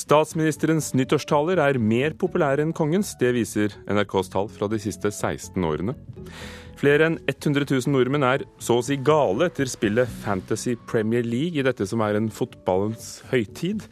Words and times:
Statsministerens 0.00 0.94
nyttårstaler 0.96 1.60
er 1.60 1.76
mer 1.76 2.14
populære 2.16 2.64
enn 2.64 2.72
kongens. 2.76 3.12
Det 3.20 3.34
viser 3.36 3.74
NRKs 3.90 4.30
tall 4.32 4.48
fra 4.48 4.68
de 4.70 4.78
siste 4.80 5.10
16 5.12 5.66
årene. 5.66 5.92
Flere 6.80 7.10
enn 7.10 7.18
100 7.28 7.66
000 7.68 7.92
nordmenn 7.92 8.24
er 8.24 8.46
så 8.62 8.78
å 8.80 8.84
si 8.86 8.96
gale 8.96 9.50
etter 9.50 9.68
spillet 9.68 10.08
Fantasy 10.22 10.76
Premier 10.88 11.26
League 11.26 11.60
i 11.60 11.66
dette 11.66 11.84
som 11.90 12.00
er 12.06 12.16
en 12.16 12.30
fotballens 12.32 13.18
høytid. 13.32 13.84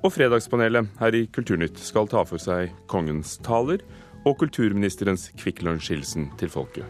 Og 0.00 0.14
Fredagspanelet 0.14 0.88
her 1.02 1.18
i 1.18 1.26
Kulturnytt 1.34 1.76
skal 1.84 2.08
ta 2.08 2.24
for 2.28 2.40
seg 2.40 2.72
kongens 2.88 3.36
taler 3.44 3.84
og 4.24 4.38
kulturministerens 4.40 5.28
Kvikk 5.36 5.60
Lunsj-hilsen 5.66 6.30
til 6.40 6.48
folket. 6.54 6.88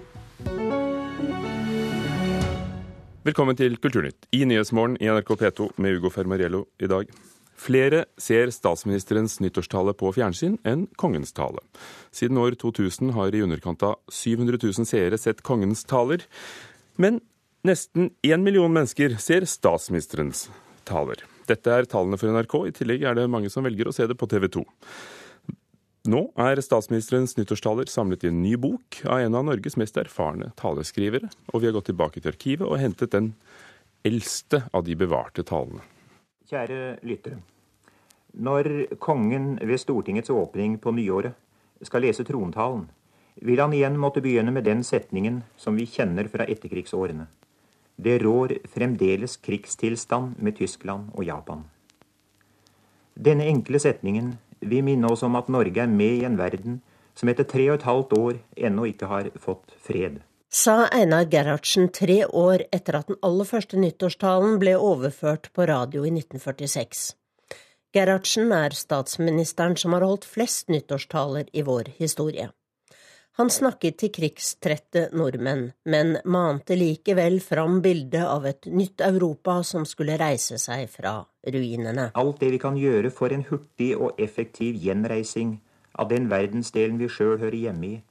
Velkommen 3.27 3.59
til 3.59 3.75
Kulturnytt 3.83 4.31
i 4.35 4.45
Nyhetsmorgen 4.47 5.01
i 5.03 5.11
NRK 5.11 5.37
P2 5.43 5.73
med 5.83 5.99
Ugo 5.99 6.15
Fermariello 6.15 6.69
i 6.79 6.91
dag. 6.91 7.11
Flere 7.63 8.07
ser 8.19 8.51
statsministerens 8.51 9.37
nyttårstale 9.43 9.95
på 9.95 10.11
fjernsyn 10.17 10.57
enn 10.67 10.89
kongens 10.99 11.31
tale. 11.37 11.63
Siden 12.11 12.41
år 12.43 12.57
2000 12.59 13.13
har 13.15 13.35
i 13.35 13.43
underkant 13.45 13.85
av 13.87 14.01
700 14.11 14.59
000 14.65 14.89
seere 14.89 15.19
sett 15.21 15.45
kongens 15.47 15.85
taler. 15.87 16.25
Men 16.99 17.21
nesten 17.63 18.11
én 18.27 18.43
million 18.43 18.73
mennesker 18.75 19.15
ser 19.23 19.47
statsministerens 19.47 20.49
taler. 20.89 21.23
Dette 21.47 21.71
er 21.71 21.87
tallene 21.87 22.19
for 22.19 22.35
NRK. 22.35 22.59
I 22.67 22.75
tillegg 22.81 23.07
er 23.07 23.19
det 23.19 23.31
mange 23.31 23.51
som 23.53 23.63
velger 23.67 23.91
å 23.91 23.95
se 23.95 24.09
det 24.11 24.19
på 24.19 24.27
TV 24.31 24.49
2. 24.59 24.67
Nå 26.11 26.25
er 26.43 26.59
statsministerens 26.67 27.37
nyttårstaler 27.39 27.87
samlet 27.87 28.25
i 28.27 28.33
en 28.33 28.43
ny 28.43 28.57
bok 28.59 29.05
av 29.07 29.23
en 29.23 29.39
av 29.39 29.47
Norges 29.47 29.79
mest 29.79 30.01
erfarne 30.03 30.51
taleskrivere, 30.59 31.31
og 31.55 31.63
vi 31.63 31.71
har 31.71 31.77
gått 31.79 31.93
tilbake 31.93 32.19
til 32.19 32.33
arkivet 32.33 32.67
og 32.67 32.81
hentet 32.83 33.15
den 33.15 33.37
eldste 34.03 34.65
av 34.75 34.83
de 34.89 34.99
bevarte 34.99 35.47
talene. 35.47 35.85
Kjære 36.53 36.99
lyttere. 37.09 37.39
Når 38.37 38.67
kongen 39.01 39.55
ved 39.57 39.79
Stortingets 39.81 40.29
åpning 40.29 40.75
på 40.77 40.93
nyåret 40.93 41.33
skal 41.81 42.05
lese 42.05 42.27
trontalen, 42.29 42.91
vil 43.41 43.61
han 43.63 43.73
igjen 43.73 43.97
måtte 43.97 44.21
begynne 44.21 44.53
med 44.53 44.67
den 44.69 44.83
setningen 44.85 45.39
som 45.57 45.79
vi 45.81 45.87
kjenner 45.89 46.29
fra 46.29 46.45
etterkrigsårene. 46.45 47.25
Det 47.97 48.19
rår 48.21 48.59
fremdeles 48.69 49.39
krigstilstand 49.41 50.37
med 50.45 50.59
Tyskland 50.59 51.09
og 51.17 51.25
Japan. 51.25 51.65
Denne 53.17 53.49
enkle 53.49 53.81
setningen 53.81 54.35
vil 54.61 54.85
minne 54.85 55.09
oss 55.09 55.25
om 55.25 55.41
at 55.41 55.49
Norge 55.49 55.81
er 55.81 55.89
med 55.89 56.19
i 56.21 56.27
en 56.29 56.37
verden 56.37 56.83
som 57.17 57.33
etter 57.33 57.49
tre 57.49 57.71
og 57.71 57.79
et 57.79 57.89
halvt 57.89 58.13
år 58.19 58.43
ennå 58.69 58.91
ikke 58.93 59.09
har 59.09 59.33
fått 59.41 59.73
fred. 59.81 60.21
Sa 60.55 60.87
Einar 60.93 61.25
Gerhardsen 61.33 61.87
tre 61.89 62.27
år 62.27 62.67
etter 62.77 62.99
at 62.99 63.09
den 63.09 63.17
aller 63.25 63.49
første 63.49 63.79
nyttårstalen 63.81 64.59
ble 64.61 64.75
overført 64.77 65.49
på 65.57 65.65
radio 65.65 66.03
i 66.05 66.11
1946. 66.13 67.15
Gerhardsen 67.97 68.53
er 68.53 68.77
statsministeren 68.77 69.79
som 69.81 69.97
har 69.97 70.05
holdt 70.05 70.29
flest 70.29 70.69
nyttårstaler 70.69 71.49
i 71.57 71.65
vår 71.65 71.89
historie. 71.97 72.51
Han 73.41 73.49
snakket 73.49 73.97
til 74.03 74.13
krigstrette 74.13 75.07
nordmenn, 75.17 75.71
men 75.89 76.19
mante 76.29 76.77
likevel 76.77 77.41
fram 77.41 77.81
bildet 77.81 78.29
av 78.29 78.45
et 78.53 78.69
nytt 78.69 79.01
Europa 79.09 79.63
som 79.65 79.89
skulle 79.89 80.21
reise 80.21 80.61
seg 80.61 80.85
fra 80.93 81.17
ruinene. 81.49 82.11
Alt 82.13 82.45
det 82.45 82.53
vi 82.53 82.61
kan 82.61 82.77
gjøre 82.77 83.09
for 83.09 83.33
en 83.33 83.49
hurtig 83.49 83.95
og 83.97 84.21
effektiv 84.21 84.77
gjenreising 84.77 85.63
av 85.97 86.13
den 86.13 86.29
verdensdelen 86.29 87.01
vi 87.01 87.09
sjøl 87.09 87.39
hører 87.41 87.63
hjemme 87.65 87.95
i, 87.95 88.03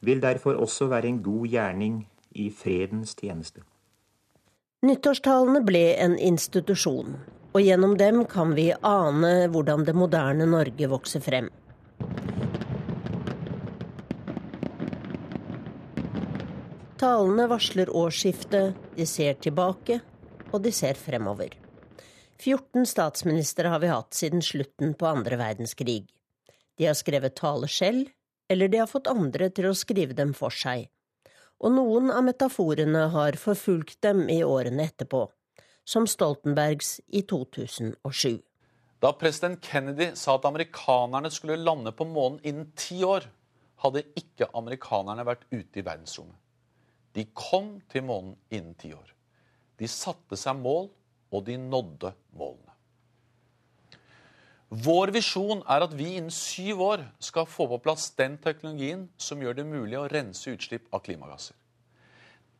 vil 0.00 0.22
derfor 0.22 0.58
også 0.58 0.86
være 0.90 1.08
en 1.08 1.22
god 1.22 1.46
gjerning 1.46 1.98
i 2.38 2.50
fredens 2.50 3.14
tjeneste. 3.18 3.64
Nyttårstalene 4.86 5.64
ble 5.66 5.96
en 5.98 6.14
institusjon, 6.22 7.16
og 7.50 7.62
gjennom 7.64 7.96
dem 7.98 8.22
kan 8.30 8.52
vi 8.54 8.70
ane 8.86 9.48
hvordan 9.50 9.82
det 9.88 9.96
moderne 9.98 10.46
Norge 10.46 10.90
vokser 10.90 11.24
frem. 11.24 11.48
Talene 16.98 17.46
varsler 17.50 17.90
årsskiftet, 17.94 18.78
de 18.94 19.06
ser 19.06 19.36
tilbake, 19.42 20.00
og 20.52 20.62
de 20.62 20.72
ser 20.74 20.98
fremover. 20.98 21.52
14 22.38 22.86
statsministre 22.86 23.70
har 23.70 23.82
vi 23.82 23.90
hatt 23.90 24.14
siden 24.14 24.42
slutten 24.42 24.94
på 24.98 25.06
andre 25.10 25.38
verdenskrig. 25.38 26.04
De 26.78 26.86
har 26.86 26.94
skrevet 26.98 27.34
taler 27.38 27.70
selv, 27.70 28.06
eller 28.48 28.68
de 28.68 28.80
har 28.82 28.90
fått 28.90 29.10
andre 29.10 29.50
til 29.54 29.68
å 29.70 29.76
skrive 29.76 30.16
dem 30.16 30.34
for 30.36 30.54
seg. 30.54 30.88
Og 31.58 31.74
noen 31.74 32.12
av 32.14 32.22
metaforene 32.26 33.08
har 33.14 33.38
forfulgt 33.40 34.00
dem 34.04 34.28
i 34.30 34.40
årene 34.46 34.86
etterpå, 34.88 35.24
som 35.84 36.06
Stoltenbergs 36.06 36.98
i 37.08 37.24
2007. 37.26 38.38
Da 38.98 39.12
president 39.14 39.62
Kennedy 39.62 40.10
sa 40.18 40.36
at 40.38 40.46
amerikanerne 40.48 41.30
skulle 41.30 41.58
lande 41.58 41.92
på 41.94 42.06
månen 42.08 42.40
innen 42.42 42.70
ti 42.78 43.02
år, 43.06 43.26
hadde 43.78 44.06
ikke 44.18 44.50
amerikanerne 44.58 45.26
vært 45.26 45.44
ute 45.52 45.78
i 45.78 45.86
verdensrommet. 45.86 46.38
De 47.14 47.24
kom 47.34 47.76
til 47.90 48.04
månen 48.06 48.34
innen 48.50 48.74
ti 48.78 48.90
år. 48.94 49.14
De 49.78 49.86
satte 49.90 50.38
seg 50.38 50.58
mål, 50.58 50.90
og 51.30 51.44
de 51.46 51.58
nådde 51.60 52.12
målene. 52.38 52.67
Vår 54.68 55.08
visjon 55.14 55.62
er 55.64 55.84
at 55.86 55.94
vi 55.96 56.10
innen 56.18 56.32
syv 56.34 56.82
år 56.84 57.04
skal 57.24 57.46
få 57.48 57.64
på 57.70 57.78
plass 57.86 58.10
den 58.20 58.36
teknologien 58.42 59.06
som 59.16 59.40
gjør 59.40 59.56
det 59.56 59.64
mulig 59.64 59.96
å 59.96 60.08
rense 60.12 60.52
utslipp 60.52 60.90
av 60.92 61.00
klimagasser. 61.06 61.56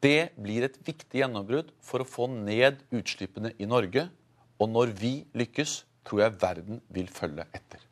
Det 0.01 0.31
blir 0.39 0.65
et 0.65 0.79
viktig 0.87 1.21
gjennombrudd 1.21 1.75
for 1.85 2.01
å 2.01 2.09
få 2.09 2.31
ned 2.33 2.81
utslippene 2.95 3.53
i 3.61 3.69
Norge. 3.69 4.07
Og 4.59 4.71
når 4.73 4.95
vi 4.97 5.13
lykkes, 5.37 5.83
tror 6.07 6.25
jeg 6.25 6.39
verden 6.41 6.81
vil 6.95 7.11
følge 7.13 7.45
etter. 7.53 7.83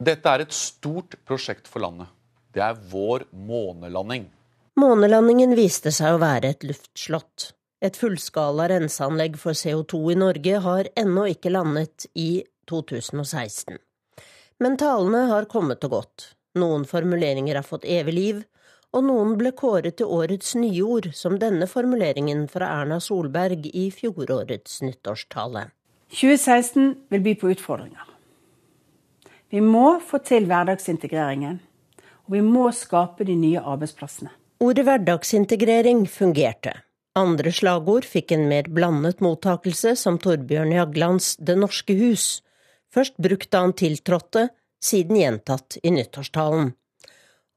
Dette 0.00 0.32
er 0.32 0.46
et 0.46 0.56
stort 0.56 1.18
prosjekt 1.28 1.68
for 1.68 1.84
landet. 1.84 2.08
Det 2.54 2.62
er 2.64 2.78
vår 2.90 3.26
månelanding. 3.36 4.30
Månelandingen 4.80 5.52
viste 5.58 5.92
seg 5.92 6.16
å 6.16 6.22
være 6.22 6.54
et 6.54 6.64
luftslott. 6.64 7.50
Et 7.80 7.96
fullskala 7.96 8.66
renseanlegg 8.68 9.38
for 9.40 9.56
CO2 9.56 10.00
i 10.12 10.18
Norge 10.20 10.58
har 10.66 10.88
ennå 11.00 11.24
ikke 11.32 11.52
landet 11.54 12.04
i 12.12 12.42
2016. 12.68 13.78
Men 14.60 14.76
talene 14.76 15.24
har 15.30 15.48
kommet 15.48 15.84
og 15.88 15.94
gått. 15.96 16.26
Noen 16.60 16.84
formuleringer 16.84 17.56
har 17.56 17.64
fått 17.64 17.86
evig 17.88 18.14
liv, 18.14 18.42
og 18.92 19.06
noen 19.06 19.36
ble 19.38 19.52
kåret 19.56 19.96
til 20.00 20.10
årets 20.12 20.52
nyord, 20.58 21.08
som 21.16 21.38
denne 21.40 21.68
formuleringen 21.70 22.44
fra 22.50 22.68
Erna 22.82 22.98
Solberg 23.00 23.70
i 23.70 23.86
fjorårets 23.94 24.82
nyttårstale. 24.84 25.70
2016 26.10 26.94
vil 27.08 27.24
by 27.24 27.34
på 27.38 27.54
utfordringer. 27.54 28.04
Vi 29.50 29.62
må 29.64 30.00
få 30.04 30.20
til 30.26 30.44
hverdagsintegreringen, 30.50 31.56
og 32.26 32.36
vi 32.36 32.44
må 32.44 32.68
skape 32.76 33.24
de 33.24 33.38
nye 33.38 33.62
arbeidsplassene. 33.62 34.34
Ordet 34.60 34.84
hverdagsintegrering 34.84 36.04
fungerte. 36.10 36.74
Andre 37.18 37.50
slagord 37.50 38.06
fikk 38.06 38.30
en 38.36 38.44
mer 38.50 38.68
blandet 38.70 39.18
mottakelse, 39.24 39.96
som 39.98 40.18
Torbjørn 40.22 40.70
Jaglands 40.76 41.34
Det 41.42 41.56
norske 41.58 41.96
hus, 41.98 42.42
først 42.94 43.16
brukt 43.18 43.50
da 43.50 43.64
han 43.64 43.74
tiltrådte, 43.74 44.46
siden 44.80 45.18
gjentatt 45.18 45.80
i 45.82 45.90
nyttårstalen. 45.90 46.70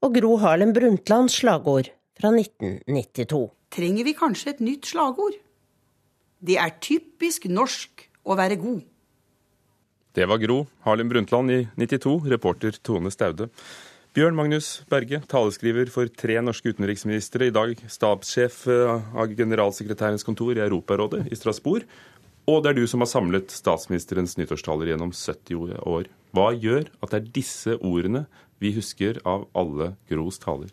Og 0.02 0.16
Gro 0.18 0.34
Harlem 0.42 0.74
Brundtlands 0.74 1.38
slagord 1.38 1.92
fra 2.18 2.34
1992. 2.34 3.46
Trenger 3.74 4.04
vi 4.04 4.16
kanskje 4.18 4.56
et 4.56 4.64
nytt 4.64 4.90
slagord? 4.90 5.38
Det 6.44 6.58
er 6.60 6.74
typisk 6.82 7.46
norsk 7.46 8.08
å 8.26 8.36
være 8.36 8.58
god. 8.60 8.82
Det 10.14 10.26
var 10.30 10.42
Gro 10.42 10.64
Harlem 10.84 11.08
Brundtland 11.10 11.50
i 11.50 11.62
92, 11.78 12.18
reporter 12.34 12.74
Tone 12.82 13.10
Staude. 13.14 13.48
Bjørn 14.14 14.36
Magnus 14.38 14.84
Berge, 14.86 15.18
taleskriver 15.26 15.88
for 15.90 16.06
tre 16.06 16.36
norske 16.38 16.70
utenriksministre, 16.70 17.48
i 17.48 17.54
dag 17.54 17.72
stabssjef 17.90 18.60
eh, 18.70 19.08
av 19.18 19.32
generalsekretærens 19.34 20.22
kontor 20.22 20.54
i 20.54 20.62
Europarådet 20.62 21.24
i 21.34 21.38
Strasbourg. 21.38 21.82
Og 22.46 22.60
det 22.62 22.70
er 22.70 22.78
du 22.78 22.86
som 22.86 23.02
har 23.02 23.10
samlet 23.10 23.50
statsministerens 23.50 24.36
nyttårstaler 24.38 24.92
gjennom 24.92 25.10
70 25.10 25.82
år. 25.82 26.06
Hva 26.30 26.46
gjør 26.54 26.86
at 27.02 27.10
det 27.10 27.18
er 27.18 27.28
disse 27.40 27.76
ordene 27.80 28.28
vi 28.62 28.70
husker 28.78 29.18
av 29.26 29.48
alle 29.50 29.96
Gros 30.06 30.38
taler? 30.38 30.70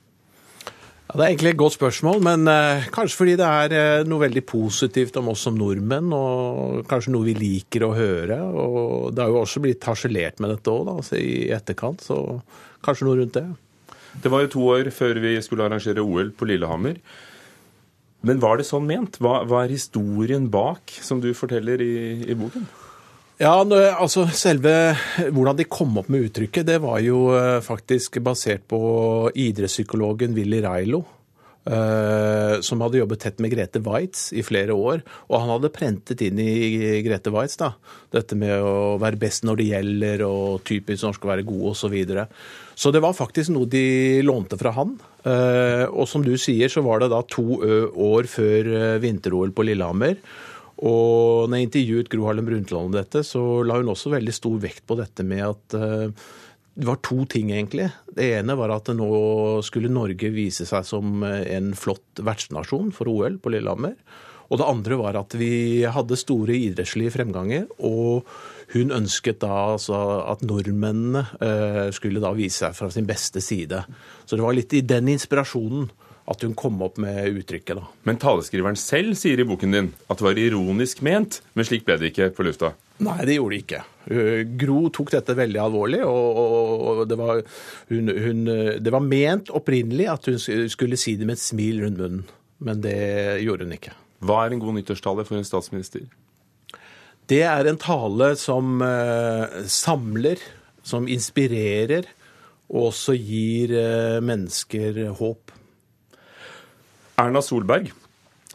Ja, 1.10 1.18
det 1.18 1.24
er 1.24 1.28
egentlig 1.32 1.56
et 1.56 1.62
godt 1.66 1.80
spørsmål, 1.82 2.22
men 2.30 2.46
eh, 2.46 2.94
kanskje 2.94 3.24
fordi 3.26 3.38
det 3.42 3.52
er 3.66 3.78
eh, 3.82 4.06
noe 4.06 4.28
veldig 4.28 4.46
positivt 4.54 5.18
om 5.18 5.34
oss 5.34 5.50
som 5.50 5.58
nordmenn, 5.58 6.14
og 6.14 6.84
kanskje 6.86 7.18
noe 7.18 7.34
vi 7.34 7.40
liker 7.42 7.90
å 7.90 7.96
høre. 7.98 8.44
Og 8.54 9.16
det 9.18 9.26
har 9.26 9.34
jo 9.34 9.42
også 9.42 9.66
blitt 9.66 9.90
harselert 9.90 10.38
med 10.38 10.60
dette 10.60 10.70
òg, 10.70 11.00
altså, 11.00 11.18
i 11.18 11.50
etterkant. 11.50 12.06
så 12.06 12.28
Kanskje 12.86 13.07
noe 13.07 13.19
rundt 13.22 13.38
det? 13.38 13.45
Det 14.24 14.31
var 14.31 14.44
jo 14.44 14.54
to 14.56 14.63
år 14.74 14.89
før 14.94 15.19
vi 15.24 15.36
skulle 15.44 15.66
arrangere 15.68 16.04
OL 16.04 16.33
på 16.36 16.48
Lillehammer. 16.50 17.00
Men 18.28 18.42
var 18.42 18.60
det 18.60 18.68
sånn 18.68 18.86
ment? 18.86 19.18
Hva, 19.22 19.42
hva 19.50 19.63
er 19.63 19.74
historien 19.74 20.45
bak, 20.51 20.94
som 21.01 21.22
du 21.24 21.31
forteller 21.38 21.81
i, 21.81 21.94
i 22.30 22.38
boken? 22.38 22.68
Ja, 23.42 23.56
altså 23.95 24.28
Selve 24.38 24.94
hvordan 25.33 25.57
de 25.57 25.66
kom 25.66 25.95
opp 25.98 26.12
med 26.13 26.28
uttrykket, 26.28 26.68
det 26.68 26.78
var 26.83 27.00
jo 27.01 27.31
eh, 27.33 27.57
faktisk 27.66 28.19
basert 28.22 28.68
på 28.69 28.81
idrettspsykologen 29.34 30.36
Willy 30.38 30.60
Railo. 30.62 31.01
Uh, 31.62 32.58
som 32.66 32.81
hadde 32.81 32.98
jobbet 32.98 33.19
tett 33.22 33.42
med 33.44 33.52
Grete 33.54 33.78
Waitz 33.86 34.31
i 34.34 34.42
flere 34.42 34.74
år. 34.74 35.04
Og 35.30 35.36
han 35.38 35.52
hadde 35.54 35.69
prentet 35.74 36.24
inn 36.25 36.40
i 36.42 37.02
Grete 37.06 37.30
Waitz 37.34 37.60
da, 37.62 37.75
dette 38.13 38.38
med 38.40 38.66
å 38.66 38.98
være 39.02 39.19
best 39.22 39.46
når 39.46 39.60
det 39.60 39.68
gjelder, 39.69 40.24
og 40.25 40.63
typisk 40.66 41.06
norsk 41.06 41.28
å 41.28 41.31
være 41.36 41.46
god 41.46 41.68
osv. 41.74 41.80
Så, 41.81 41.90
videre. 41.92 42.28
så 42.78 42.92
det 42.94 43.02
var 43.04 43.18
faktisk 43.18 43.52
noe 43.54 43.69
de 43.69 44.22
lånte 44.25 44.58
fra 44.58 44.74
han. 44.78 44.96
Uh, 45.22 45.86
og 45.92 46.10
som 46.10 46.25
du 46.25 46.34
sier, 46.40 46.72
så 46.72 46.81
var 46.86 47.04
det 47.04 47.12
da 47.13 47.22
to 47.30 47.46
år 47.62 48.30
før 48.31 48.74
vinter-OL 49.04 49.54
på 49.54 49.66
Lillehammer. 49.69 50.18
Og 50.81 51.46
når 51.46 51.60
jeg 51.60 51.68
intervjuet 51.68 52.10
Gro 52.10 52.25
Harlem 52.25 52.48
Brundtland 52.48 52.90
om 52.90 52.96
dette, 52.96 53.22
så 53.28 53.62
la 53.68 53.78
hun 53.78 53.92
også 53.94 54.16
veldig 54.16 54.34
stor 54.34 54.58
vekt 54.63 54.88
på 54.90 54.98
dette 54.98 55.25
med 55.28 55.46
at 55.46 55.75
det 56.74 56.88
var 56.88 57.00
to 57.04 57.26
ting, 57.30 57.52
egentlig. 57.52 57.90
Det 58.16 58.30
ene 58.40 58.56
var 58.60 58.72
at 58.76 58.92
nå 58.96 59.12
skulle 59.66 59.92
Norge 59.92 60.32
vise 60.34 60.66
seg 60.70 60.86
som 60.88 61.24
en 61.26 61.74
flott 61.78 62.22
vertsnasjon 62.24 62.94
for 62.96 63.12
OL 63.12 63.40
på 63.44 63.52
Lillehammer. 63.54 63.98
Og 64.52 64.60
det 64.60 64.68
andre 64.68 64.98
var 65.00 65.16
at 65.16 65.36
vi 65.40 65.84
hadde 65.88 66.20
store 66.20 66.56
idrettslige 66.58 67.14
fremganger. 67.16 67.70
Og 67.88 68.28
hun 68.76 68.92
ønsket 68.96 69.40
da 69.44 69.52
altså 69.78 69.98
at 70.28 70.44
nordmennene 70.48 71.24
eh, 71.40 71.88
skulle 71.96 72.24
da 72.24 72.34
vise 72.36 72.66
seg 72.66 72.76
fra 72.76 72.92
sin 72.92 73.08
beste 73.08 73.44
side. 73.44 73.84
Så 74.26 74.36
det 74.36 74.44
var 74.44 74.56
litt 74.56 74.76
i 74.76 74.84
den 74.84 75.08
inspirasjonen 75.12 75.90
at 76.32 76.44
hun 76.46 76.54
kom 76.56 76.80
opp 76.84 77.00
med 77.02 77.32
uttrykket. 77.32 77.80
da. 77.80 77.88
Men 78.08 78.20
taleskriveren 78.22 78.80
selv 78.80 79.16
sier 79.20 79.40
i 79.40 79.48
boken 79.48 79.76
din 79.76 79.92
at 80.08 80.20
det 80.20 80.28
var 80.28 80.40
ironisk 80.40 81.02
ment, 81.04 81.42
men 81.56 81.68
slik 81.68 81.88
ble 81.88 81.98
det 82.00 82.12
ikke 82.12 82.32
på 82.36 82.46
lufta? 82.48 82.76
Nei, 83.01 83.18
det 83.25 83.38
gjorde 83.38 83.56
det 83.56 83.62
ikke. 83.63 83.81
Eh, 84.13 84.42
Gro 84.62 84.83
tok 84.94 85.12
dette 85.15 85.36
veldig 85.38 85.62
alvorlig, 85.63 86.01
og, 86.06 86.42
og 86.92 87.01
det, 87.09 87.18
var, 87.18 87.42
hun, 87.89 88.12
hun, 88.13 88.42
det, 88.77 88.94
var, 88.94 89.06
ment 89.06 89.50
opprinnelig 89.57 90.07
at 90.12 90.30
hun 90.30 90.39
skulle 90.69 91.00
si 91.00 91.15
det 91.18 91.27
med 91.30 91.39
et 91.39 91.44
smil 91.44 91.81
rundt 91.86 92.01
munnen, 92.01 92.25
men 92.62 92.83
det 92.83 92.98
gjorde 93.45 93.65
hun 93.65 93.77
ikke. 93.77 93.95
Hva 94.21 94.44
er 94.44 94.53
en 94.53 94.62
god 94.62 94.77
nyttårstale 94.77 95.25
for 95.25 95.39
en 95.39 95.48
statsminister? 95.48 96.06
Det 97.31 97.42
er 97.48 97.69
en 97.69 97.80
tale 97.80 98.33
som 98.38 98.83
uh, 98.83 99.62
samler, 99.65 100.42
som 100.86 101.07
inspirerer, 101.09 102.06
og 102.71 102.92
også 102.92 103.15
gir 103.18 103.74
mennesker 104.24 105.01
håp. 105.18 105.51
Erna 107.19 107.42
Solberg 107.44 107.89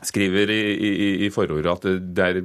skriver 0.07 0.51
i, 0.55 0.63
i, 0.73 1.11
i 1.27 1.33
forordet 1.35 1.75
at 1.75 1.85
det 2.17 2.25
er 2.25 2.41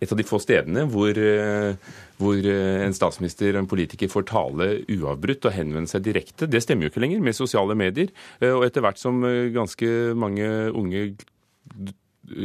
et 0.00 0.12
av 0.12 0.18
de 0.18 0.26
få 0.26 0.38
stedene 0.42 0.84
hvor, 0.92 1.16
eh, 1.16 1.76
hvor 2.20 2.36
eh, 2.36 2.82
en 2.84 2.96
statsminister 2.96 3.54
og 3.54 3.62
en 3.62 3.70
politiker 3.70 4.10
får 4.12 4.26
tale 4.28 4.68
uavbrutt 4.92 5.48
og 5.48 5.56
henvende 5.56 5.90
seg 5.90 6.04
direkte. 6.04 6.48
Det 6.50 6.60
stemmer 6.64 6.86
jo 6.86 6.92
ikke 6.92 7.04
lenger 7.06 7.24
med 7.24 7.38
sosiale 7.38 7.76
medier. 7.78 8.12
Eh, 8.40 8.52
og 8.52 8.66
etter 8.66 8.84
hvert 8.84 9.00
som 9.00 9.24
ganske 9.54 9.90
mange 10.18 10.46
unge 10.76 11.08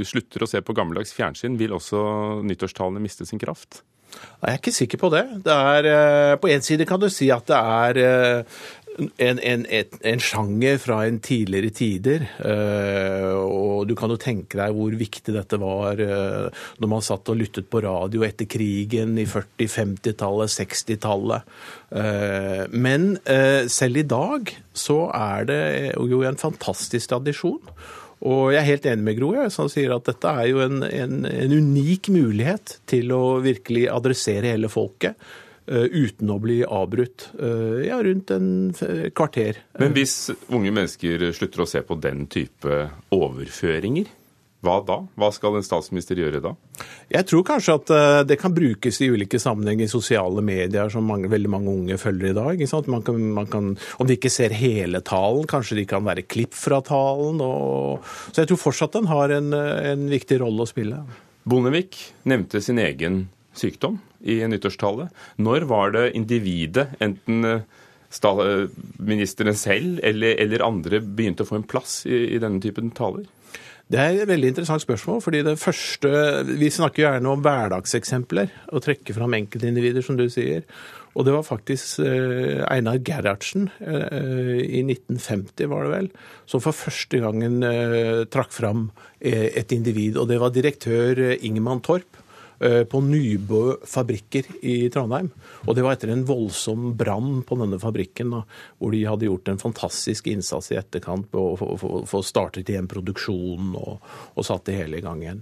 slutter 0.05 0.43
å 0.45 0.49
se 0.49 0.61
på 0.61 0.75
gammeldags 0.77 1.13
fjernsyn, 1.15 1.57
vil 1.59 1.73
også 1.75 2.01
nyttårstalene 2.45 3.01
miste 3.03 3.25
sin 3.27 3.41
kraft? 3.41 3.81
Jeg 4.11 4.51
er 4.51 4.57
ikke 4.59 4.73
sikker 4.75 4.99
på 4.99 5.09
det. 5.13 5.23
det 5.45 5.55
er, 5.55 6.35
på 6.43 6.49
en 6.51 6.63
side 6.63 6.85
kan 6.85 6.99
du 6.99 7.07
si 7.09 7.29
at 7.31 7.47
det 7.47 7.57
er 7.57 8.43
en, 9.17 9.39
en, 9.39 9.65
en, 9.67 10.21
sjanger 10.21 10.77
fra 10.81 11.01
en 11.07 11.19
tidligere 11.23 11.71
tider. 11.75 12.25
Uh, 12.39 13.37
og 13.41 13.87
du 13.89 13.95
kan 13.99 14.11
jo 14.13 14.19
tenke 14.21 14.59
deg 14.59 14.75
hvor 14.77 14.95
viktig 14.97 15.35
dette 15.35 15.59
var 15.61 16.01
uh, 16.01 16.65
når 16.81 16.91
man 16.91 17.05
satt 17.05 17.31
og 17.31 17.39
lyttet 17.39 17.69
på 17.71 17.83
radio 17.85 18.25
etter 18.27 18.49
krigen 18.51 19.17
i 19.21 19.27
40-, 19.29 19.69
50-tallet, 19.75 20.53
60-tallet. 20.57 21.55
Uh, 21.91 22.67
men 22.71 23.13
selv 23.71 23.99
i 23.99 24.07
dag 24.07 24.53
så 24.77 25.03
er 25.15 25.47
det 25.49 25.63
jo 26.11 26.21
en 26.27 26.39
fantastisk 26.39 27.11
tradisjon. 27.11 27.59
Og 28.21 28.51
jeg 28.53 28.61
er 28.61 28.67
helt 28.67 28.85
enig 28.85 29.05
med 29.07 29.17
Gro, 29.17 29.31
som 29.49 29.69
sier 29.71 29.95
at 29.95 30.05
dette 30.05 30.29
er 30.29 30.51
jo 30.51 30.61
en, 30.61 30.83
en 30.85 31.55
unik 31.57 32.11
mulighet 32.13 32.77
til 32.89 33.09
å 33.15 33.39
virkelig 33.41 33.87
adressere 33.89 34.53
hele 34.53 34.69
folket. 34.69 35.17
Eh, 35.69 35.85
uten 35.93 36.31
å 36.33 36.39
bli 36.41 36.61
avbrutt. 36.65 37.29
Eh, 37.39 37.85
ja, 37.85 37.99
rundt 38.03 38.31
en 38.33 38.73
kvarter. 39.13 39.61
Men 39.79 39.93
hvis 39.93 40.31
unge 40.49 40.71
mennesker 40.73 41.27
slutter 41.37 41.61
å 41.61 41.69
se 41.69 41.83
på 41.85 41.99
den 42.01 42.25
type 42.31 42.87
overføringer, 43.13 44.09
hva 44.61 44.75
da? 44.85 44.99
Hva 45.17 45.31
skal 45.33 45.55
en 45.57 45.65
statsminister 45.65 46.19
gjøre 46.21 46.41
da? 46.43 46.51
Jeg 47.09 47.25
tror 47.29 47.45
kanskje 47.45 47.75
at 47.79 47.91
eh, 47.93 48.17
det 48.29 48.37
kan 48.41 48.53
brukes 48.53 48.99
i 49.01 49.09
ulike 49.13 49.39
sammenhenger 49.41 49.85
i 49.85 49.91
sosiale 49.93 50.43
medier, 50.45 50.89
som 50.93 51.05
mange, 51.05 51.29
veldig 51.29 51.49
mange 51.49 51.73
unge 51.73 51.97
følger 52.01 52.29
i 52.29 52.37
dag. 52.37 52.63
Man 52.89 53.05
kan, 53.05 53.19
man 53.37 53.49
kan, 53.49 53.71
om 54.01 54.09
de 54.09 54.17
ikke 54.17 54.33
ser 54.33 54.53
hele 54.57 55.01
talen, 55.05 55.49
kanskje 55.49 55.79
de 55.81 55.87
kan 55.89 56.05
være 56.05 56.25
klipp 56.29 56.57
fra 56.57 56.81
talen. 56.85 57.41
Og, 57.41 58.05
så 58.29 58.41
jeg 58.41 58.51
tror 58.51 58.61
fortsatt 58.65 58.97
den 58.97 59.09
har 59.13 59.33
en, 59.37 59.53
en 59.53 60.09
viktig 60.09 60.41
rolle 60.41 60.65
å 60.65 60.69
spille. 60.69 61.03
Bondevik 61.45 61.97
nevnte 62.29 62.61
sin 62.61 62.81
egen 62.81 63.23
sykdom 63.57 63.99
i 64.21 64.39
nyttårstale. 64.47 65.09
Når 65.41 65.67
var 65.69 65.93
det 65.95 66.11
individet, 66.17 66.87
enten 67.01 67.45
eh, 67.45 67.61
ministeren 68.99 69.57
selv 69.57 69.99
eller, 70.03 70.37
eller, 70.39 70.65
andre, 70.65 71.01
begynte 71.01 71.45
å 71.45 71.51
få 71.51 71.61
en 71.61 71.67
plass 71.67 72.01
i, 72.05 72.35
i 72.35 72.41
denne 72.41 72.61
typen 72.63 72.91
taler? 72.95 73.27
Det 73.91 73.99
er 73.99 74.21
et 74.21 74.29
veldig 74.29 74.53
interessant 74.53 74.83
spørsmål. 74.83 75.19
fordi 75.21 75.43
det 75.43 75.59
første, 75.59 76.09
Vi 76.45 76.69
snakker 76.69 77.03
gjerne 77.03 77.29
om 77.29 77.43
hverdagseksempler 77.43 78.49
og 78.71 78.83
trekker 78.83 79.13
fram 79.13 79.33
enkeltindivider, 79.33 80.01
som 80.01 80.15
du 80.15 80.29
sier. 80.29 80.63
Og 81.13 81.25
det 81.25 81.33
var 81.33 81.43
faktisk 81.43 81.99
eh, 81.99 82.63
Einar 82.71 83.01
Gerhardsen 83.03 83.67
eh, 83.81 84.63
i 84.63 84.79
1950, 84.79 85.67
var 85.67 85.83
det 85.83 85.91
vel, 85.91 86.07
som 86.47 86.61
for 86.63 86.71
første 86.71 87.19
gangen 87.19 87.59
eh, 87.67 88.23
trakk 88.31 88.55
fram 88.55 88.91
eh, 89.19 89.51
et 89.59 89.75
individ. 89.75 90.15
Og 90.15 90.29
det 90.29 90.39
var 90.39 90.55
direktør 90.55 91.35
Ingemann 91.41 91.83
Torp 91.83 92.20
Eh, 92.20 92.20
på 92.61 92.99
Nybø 93.01 93.61
fabrikker 93.89 94.45
i 94.61 94.75
Trondheim. 94.93 95.31
Og 95.65 95.73
det 95.73 95.85
var 95.85 95.95
etter 95.95 96.11
en 96.13 96.25
voldsom 96.27 96.91
brann 96.97 97.41
på 97.47 97.57
denne 97.57 97.79
fabrikken, 97.81 98.33
da, 98.35 98.43
hvor 98.77 98.93
de 98.93 99.01
hadde 99.07 99.25
gjort 99.25 99.49
en 99.49 99.61
fantastisk 99.61 100.29
innsats 100.29 100.69
i 100.71 100.77
etterkant 100.77 101.29
på 101.33 101.45
å 101.55 102.05
få 102.09 102.21
startet 102.25 102.69
igjen 102.69 102.89
produksjonen 102.91 103.73
og, 103.79 104.05
og 104.35 104.45
satt 104.45 104.67
det 104.69 104.77
hele 104.77 104.99
i 104.99 105.05
gang 105.05 105.23
igjen. 105.23 105.41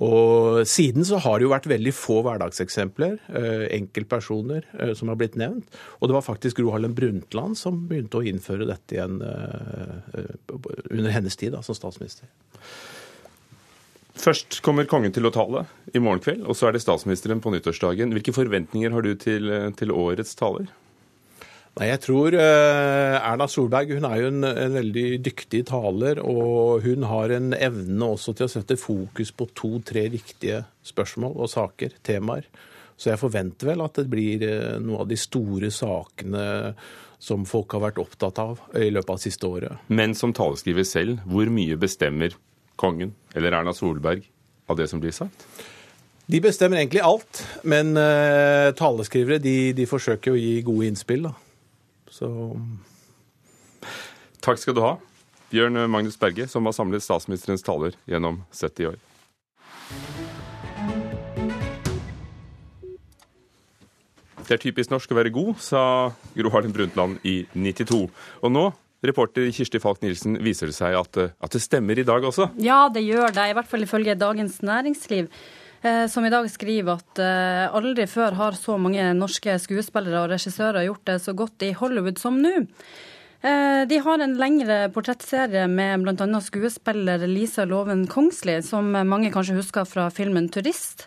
Og 0.00 0.60
Siden 0.68 1.04
så 1.06 1.18
har 1.24 1.38
det 1.38 1.48
jo 1.48 1.54
vært 1.54 1.68
veldig 1.70 1.92
få 1.96 2.20
hverdagseksempler, 2.26 3.16
eh, 3.40 3.66
enkeltpersoner, 3.78 4.68
eh, 4.78 4.94
som 4.94 5.10
har 5.10 5.18
blitt 5.20 5.38
nevnt. 5.40 5.66
Og 5.98 6.08
det 6.08 6.16
var 6.18 6.26
faktisk 6.26 6.60
Gro 6.60 6.70
Harlem 6.74 6.94
Brundtland 6.94 7.58
som 7.58 7.82
begynte 7.88 8.20
å 8.20 8.26
innføre 8.26 8.68
dette 8.68 8.96
igjen 8.96 9.18
under 9.20 11.10
hennes 11.10 11.36
tid 11.36 11.54
da, 11.56 11.62
som 11.64 11.76
statsminister. 11.76 12.28
Først 14.20 14.58
kommer 14.64 14.84
kongen 14.88 15.14
til 15.16 15.24
å 15.24 15.32
tale 15.32 15.64
i 15.96 16.00
morgen 16.02 16.20
kveld, 16.20 16.44
og 16.44 16.56
så 16.58 16.68
er 16.68 16.76
det 16.76 16.82
statsministeren 16.84 17.40
på 17.40 17.52
nyttårsdagen. 17.54 18.12
Hvilke 18.12 18.34
forventninger 18.36 18.92
har 18.92 19.06
du 19.06 19.14
til, 19.16 19.48
til 19.78 19.94
årets 19.96 20.36
taler? 20.36 20.68
Nei, 21.78 21.86
jeg 21.86 22.00
tror 22.02 22.34
uh, 22.34 23.16
Erna 23.22 23.46
Solberg 23.48 23.94
hun 23.94 24.06
er 24.08 24.18
jo 24.18 24.30
en, 24.32 24.42
en, 24.48 24.74
veldig 24.74 25.06
dyktig 25.24 25.62
taler. 25.70 26.20
Og 26.20 26.82
hun 26.84 27.06
har 27.08 27.32
en 27.36 27.54
evne 27.56 28.10
også 28.16 28.34
til 28.36 28.48
å 28.48 28.52
sette 28.52 28.76
fokus 28.80 29.30
på 29.32 29.48
to-tre 29.56 30.08
viktige 30.12 30.64
spørsmål 30.84 31.38
og 31.38 31.52
saker, 31.52 31.96
temaer. 32.04 32.50
Så 33.00 33.12
jeg 33.12 33.22
forventer 33.22 33.70
vel 33.70 33.84
at 33.86 34.02
det 34.02 34.10
blir 34.12 34.44
uh, 34.44 34.76
noen 34.82 35.06
av 35.06 35.08
de 35.08 35.20
store 35.20 35.70
sakene 35.72 36.74
som 37.20 37.44
folk 37.48 37.72
har 37.76 37.84
vært 37.84 38.00
opptatt 38.00 38.38
av 38.40 38.60
i 38.76 38.90
løpet 38.92 39.14
av 39.14 39.22
siste 39.22 39.48
året. 39.48 39.88
Men 39.92 40.16
som 40.16 40.32
taleskriver 40.36 40.84
selv, 40.88 41.24
hvor 41.28 41.48
mye 41.52 41.76
bestemmer 41.80 42.34
kongen 42.80 43.12
eller 43.36 43.54
Erna 43.60 43.74
Solberg 43.76 44.24
av 44.70 44.78
det 44.80 44.88
som 44.90 45.02
blir 45.02 45.14
sagt? 45.14 45.46
De 46.30 46.38
bestemmer 46.42 46.78
egentlig 46.78 47.02
alt, 47.02 47.42
men 47.66 47.92
uh, 47.98 48.70
taleskrivere 48.78 49.40
de, 49.42 49.72
de, 49.74 49.86
forsøker 49.90 50.36
å 50.36 50.38
gi 50.38 50.60
gode 50.62 50.86
innspill. 50.86 51.26
Da. 51.26 51.34
Så 52.10 52.30
Takk 54.40 54.60
skal 54.62 54.76
du 54.76 54.80
ha, 54.84 54.94
Bjørn 55.50 55.82
Magnus 55.90 56.16
Berge, 56.20 56.46
som 56.48 56.64
har 56.68 56.76
samlet 56.76 57.04
statsministerens 57.04 57.66
taler 57.66 57.98
gjennom 58.08 58.44
70 58.54 58.92
år. 58.92 59.00
Det 64.46 64.56
er 64.56 64.62
typisk 64.64 64.90
norsk 64.90 65.12
å 65.12 65.18
være 65.18 65.30
god, 65.34 65.58
sa 65.62 65.82
Gro 66.34 66.50
Harlem 66.50 66.72
Brundtland 66.74 67.26
i 67.26 67.44
92. 67.54 68.00
Og 68.42 68.50
nå 68.50 68.64
Reporter 69.00 69.48
Kirsti 69.52 69.80
Falk 69.80 70.02
Nilsen, 70.04 70.36
viser 70.44 70.68
det 70.68 70.76
seg 70.76 70.94
at, 70.98 71.16
eh, 71.16 71.32
at, 71.40 71.54
det 71.54 71.62
stemmer 71.64 71.98
i 71.98 72.04
dag 72.06 72.24
også? 72.26 72.50
Ja, 72.60 72.84
det 72.92 73.02
gjør 73.06 73.32
det. 73.32 73.48
I 73.48 73.56
hvert 73.56 73.70
fall 73.70 73.86
ifølge 73.86 74.18
Dagens 74.18 74.60
Næringsliv. 74.60 75.30
Eh, 75.80 76.04
som 76.12 76.26
i 76.28 76.32
dag 76.32 76.44
skriver 76.52 77.00
at 77.00 77.22
eh, 77.24 77.64
aldri 77.72 78.04
før 78.04 78.36
har 78.36 78.58
så 78.60 78.76
mange 78.76 79.06
norske 79.16 79.56
skuespillere 79.62 80.26
og 80.26 80.34
regissører 80.34 80.84
gjort 80.84 81.06
det 81.08 81.16
så 81.24 81.32
godt 81.32 81.64
i 81.64 81.72
Hollywood 81.72 82.20
som 82.20 82.36
nå. 82.40 82.66
De 83.40 83.96
har 84.04 84.20
en 84.20 84.34
lengre 84.36 84.90
portrettserie 84.92 85.62
med 85.64 86.02
bl.a. 86.04 86.40
skuespiller 86.44 87.22
Lisa 87.24 87.64
Loven 87.64 88.02
Kongsli, 88.04 88.58
som 88.60 88.90
mange 88.92 89.30
kanskje 89.32 89.56
husker 89.56 89.86
fra 89.88 90.10
filmen 90.12 90.50
'Turist', 90.52 91.06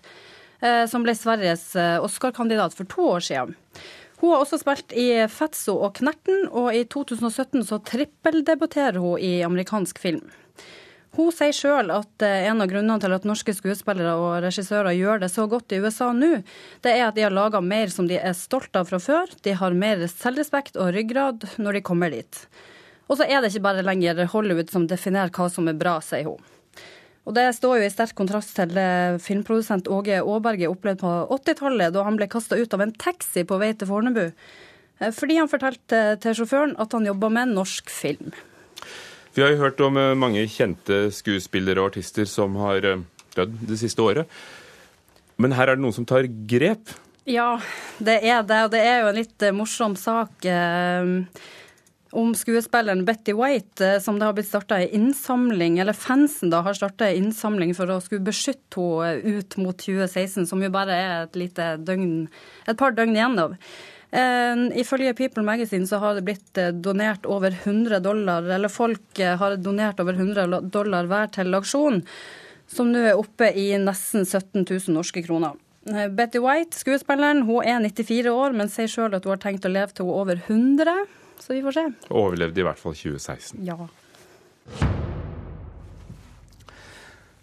som 0.89 1.05
ble 1.05 1.13
Sveriges 1.13 1.75
Oscar-kandidat 1.77 2.73
for 2.73 2.89
to 2.89 3.05
år 3.05 3.21
siden. 3.21 3.53
Hun 4.23 4.31
har 4.31 4.45
også 4.45 4.55
spilt 4.61 4.93
i 4.95 5.09
Fatso 5.27 5.73
og 5.83 5.97
Knerten, 5.97 6.45
og 6.55 6.69
i 6.71 6.85
2017 6.87 7.65
så 7.67 7.81
trippeldebuterer 7.83 8.95
hun 9.03 9.19
i 9.19 9.41
amerikansk 9.43 9.99
film. 9.99 10.29
Hun 11.17 11.27
sier 11.35 11.51
sjøl 11.51 11.91
at 11.91 12.23
eh, 12.23 12.45
en 12.47 12.63
av 12.63 12.69
grunnene 12.71 12.95
til 13.03 13.11
at 13.11 13.27
norske 13.27 13.51
skuespillere 13.57 14.13
og 14.15 14.37
regissører 14.45 14.95
gjør 14.95 15.25
det 15.25 15.29
så 15.33 15.43
godt 15.51 15.75
i 15.75 15.81
USA 15.83 16.07
nå, 16.15 16.37
det 16.87 16.93
er 16.93 17.09
at 17.09 17.19
de 17.19 17.27
har 17.27 17.35
laga 17.35 17.59
mer 17.59 17.91
som 17.91 18.07
de 18.07 18.15
er 18.15 18.31
stolt 18.39 18.71
av 18.79 18.87
fra 18.87 19.01
før. 19.03 19.35
De 19.43 19.57
har 19.59 19.75
mer 19.75 20.07
selvrespekt 20.07 20.79
og 20.79 20.95
ryggrad 20.95 21.43
når 21.59 21.81
de 21.81 21.85
kommer 21.91 22.15
dit. 22.15 22.45
Og 23.11 23.19
så 23.19 23.27
er 23.27 23.43
det 23.43 23.51
ikke 23.51 23.67
bare 23.67 23.83
lenger 23.83 24.23
Hollywood 24.31 24.71
som 24.71 24.87
definerer 24.87 25.35
hva 25.35 25.51
som 25.51 25.67
er 25.67 25.75
bra, 25.75 25.99
sier 25.99 26.31
hun. 26.31 26.52
Og 27.23 27.35
Det 27.37 27.45
står 27.55 27.79
jo 27.79 27.87
i 27.87 27.91
sterk 27.91 28.17
kontrast 28.19 28.51
til 28.57 28.73
det 28.75 29.21
filmprodusent 29.23 29.87
Åge 29.87 30.19
Aaberge 30.19 30.67
opplevde 30.67 31.05
på 31.05 31.11
80-tallet, 31.31 31.93
da 31.95 32.03
han 32.03 32.17
ble 32.19 32.27
kasta 32.27 32.59
ut 32.59 32.73
av 32.75 32.83
en 32.83 32.91
taxi 32.99 33.45
på 33.47 33.59
vei 33.61 33.71
til 33.77 33.87
Fornebu. 33.87 34.25
Eh, 34.99 35.13
fordi 35.15 35.39
han 35.39 35.51
fortalte 35.51 36.01
til 36.23 36.35
sjåføren 36.41 36.75
at 36.83 36.91
han 36.91 37.07
jobba 37.07 37.31
med 37.31 37.55
norsk 37.55 37.93
film. 37.93 38.35
Vi 39.33 39.41
har 39.41 39.53
jo 39.53 39.63
hørt 39.63 39.79
om 39.81 39.97
eh, 39.97 40.11
mange 40.19 40.43
kjente 40.51 41.07
skuespillere 41.15 41.81
og 41.81 41.93
artister 41.93 42.27
som 42.29 42.59
har 42.59 42.85
eh, 42.85 43.01
dødd 43.37 43.55
det 43.71 43.79
siste 43.81 44.03
året. 44.03 44.29
Men 45.41 45.55
her 45.57 45.71
er 45.71 45.79
det 45.79 45.85
noen 45.85 45.95
som 45.95 46.05
tar 46.05 46.27
grep? 46.27 46.91
Ja, 47.25 47.55
det 48.03 48.19
er 48.19 48.43
det. 48.43 48.59
Og 48.67 48.73
det 48.75 48.83
er 48.83 48.99
jo 49.01 49.09
en 49.13 49.17
litt 49.17 49.47
morsom 49.55 49.95
sak 49.97 50.43
eh, 50.45 51.07
om 52.13 52.33
skuespilleren 52.37 53.05
Betty 53.07 53.33
White, 53.33 53.97
som 54.03 54.19
det 54.19 54.27
har 54.27 54.35
blitt 54.37 54.49
starta 54.49 54.77
ei 54.81 54.89
innsamling, 54.93 55.79
eller 55.81 55.97
fansen 55.97 56.51
da 56.53 56.61
har 56.65 56.77
starta 56.77 57.09
ei 57.09 57.17
innsamling 57.19 57.73
for 57.77 57.89
å 57.89 57.99
skulle 58.03 58.25
beskytte 58.27 58.61
henne 58.77 59.39
ut 59.39 59.57
mot 59.61 59.77
2016, 59.77 60.45
som 60.49 60.61
jo 60.63 60.69
bare 60.73 60.95
er 60.97 61.15
et 61.23 61.35
lite 61.37 61.73
døgn, 61.85 62.27
et 62.69 62.79
par 62.79 62.95
døgn 62.95 63.17
igjen 63.17 63.41
av. 63.41 63.57
Eh, 64.13 64.63
ifølge 64.77 65.15
People 65.17 65.43
Magazine 65.43 65.87
så 65.89 65.97
har 65.97 66.13
det 66.13 66.25
blitt 66.27 66.57
eh, 66.61 66.69
donert 66.69 67.25
over 67.25 67.55
100 67.63 67.99
dollar, 68.05 68.45
eller 68.45 68.69
folk 68.69 69.19
eh, 69.19 69.33
har 69.39 69.57
donert 69.57 69.99
over 70.03 70.13
100 70.13 70.69
dollar 70.69 71.09
hver 71.09 71.33
til 71.33 71.57
aksjon, 71.57 72.03
som 72.69 72.93
nå 72.93 73.01
er 73.09 73.17
oppe 73.17 73.49
i 73.57 73.71
nesten 73.81 74.21
17 74.25 74.67
000 74.69 74.93
norske 74.93 75.25
kroner. 75.25 75.57
Betty 75.83 76.39
White, 76.39 76.77
skuespilleren, 76.79 77.41
hun 77.43 77.65
er 77.67 77.81
94 77.83 78.31
år, 78.31 78.53
men 78.55 78.69
sier 78.71 78.87
sjøl 78.87 79.17
at 79.17 79.25
hun 79.25 79.33
har 79.33 79.41
tenkt 79.43 79.65
å 79.67 79.73
leve 79.73 79.91
til 79.91 80.07
hun 80.07 80.13
er 80.13 80.21
over 80.21 80.45
100. 80.45 81.22
Så 81.43 81.53
vi 81.53 81.61
får 81.61 81.75
se. 81.75 81.85
Overlevde 82.07 82.61
i 82.61 82.63
hvert 82.63 82.79
fall 82.79 82.93
2016. 82.95 83.59
Ja. 83.67 83.75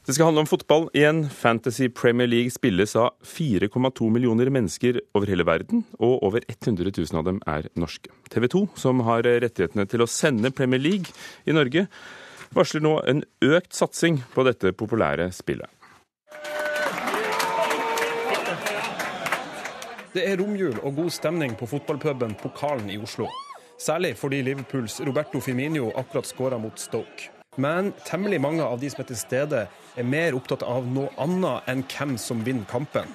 Det 0.07 0.14
skal 0.16 0.30
handle 0.30 0.47
om 0.47 0.49
fotball 0.49 0.87
igjen. 0.97 1.26
Fantasy 1.28 1.90
Premier 1.92 2.26
League 2.26 2.50
spilles 2.50 2.97
av 2.97 3.11
4,2 3.23 4.09
millioner 4.11 4.49
mennesker 4.50 5.02
over 5.14 5.28
hele 5.28 5.45
verden, 5.45 5.85
og 6.00 6.25
over 6.25 6.40
100 6.49 6.88
000 6.97 7.21
av 7.21 7.26
dem 7.28 7.42
er 7.47 7.69
norske. 7.76 8.09
TV 8.33 8.49
2, 8.49 8.62
som 8.80 9.04
har 9.04 9.28
rettighetene 9.28 9.85
til 9.87 10.00
å 10.00 10.09
sende 10.09 10.50
Premier 10.50 10.80
League 10.80 11.12
i 11.45 11.52
Norge, 11.52 11.85
varsler 12.57 12.83
nå 12.83 12.97
en 13.04 13.21
økt 13.45 13.76
satsing 13.76 14.23
på 14.33 14.47
dette 14.49 14.73
populære 14.73 15.28
spillet. 15.37 15.69
Det 20.11 20.25
er 20.26 20.40
romjul 20.40 20.80
og 20.80 20.97
god 20.97 21.14
stemning 21.14 21.52
på 21.54 21.69
fotballpuben 21.71 22.35
Pokalen 22.40 22.88
i 22.90 22.99
Oslo. 22.99 23.28
Særlig 23.81 24.17
fordi 24.21 24.43
Liverpools 24.43 25.01
Roberto 25.01 25.41
Firmino 25.41 25.91
akkurat 25.97 26.27
skåra 26.27 26.59
mot 26.59 26.79
Stoke. 26.79 27.31
Men 27.57 27.93
temmelig 28.05 28.41
mange 28.41 28.63
av 28.63 28.81
de 28.81 28.91
som 28.93 29.01
er 29.01 29.09
til 29.09 29.17
stede, 29.17 29.63
er 29.97 30.07
mer 30.07 30.37
opptatt 30.37 30.63
av 30.63 30.85
noe 30.85 31.09
annet 31.21 31.71
enn 31.71 31.85
hvem 31.89 32.13
som 32.21 32.45
vinner 32.45 32.69
kampen. 32.69 33.09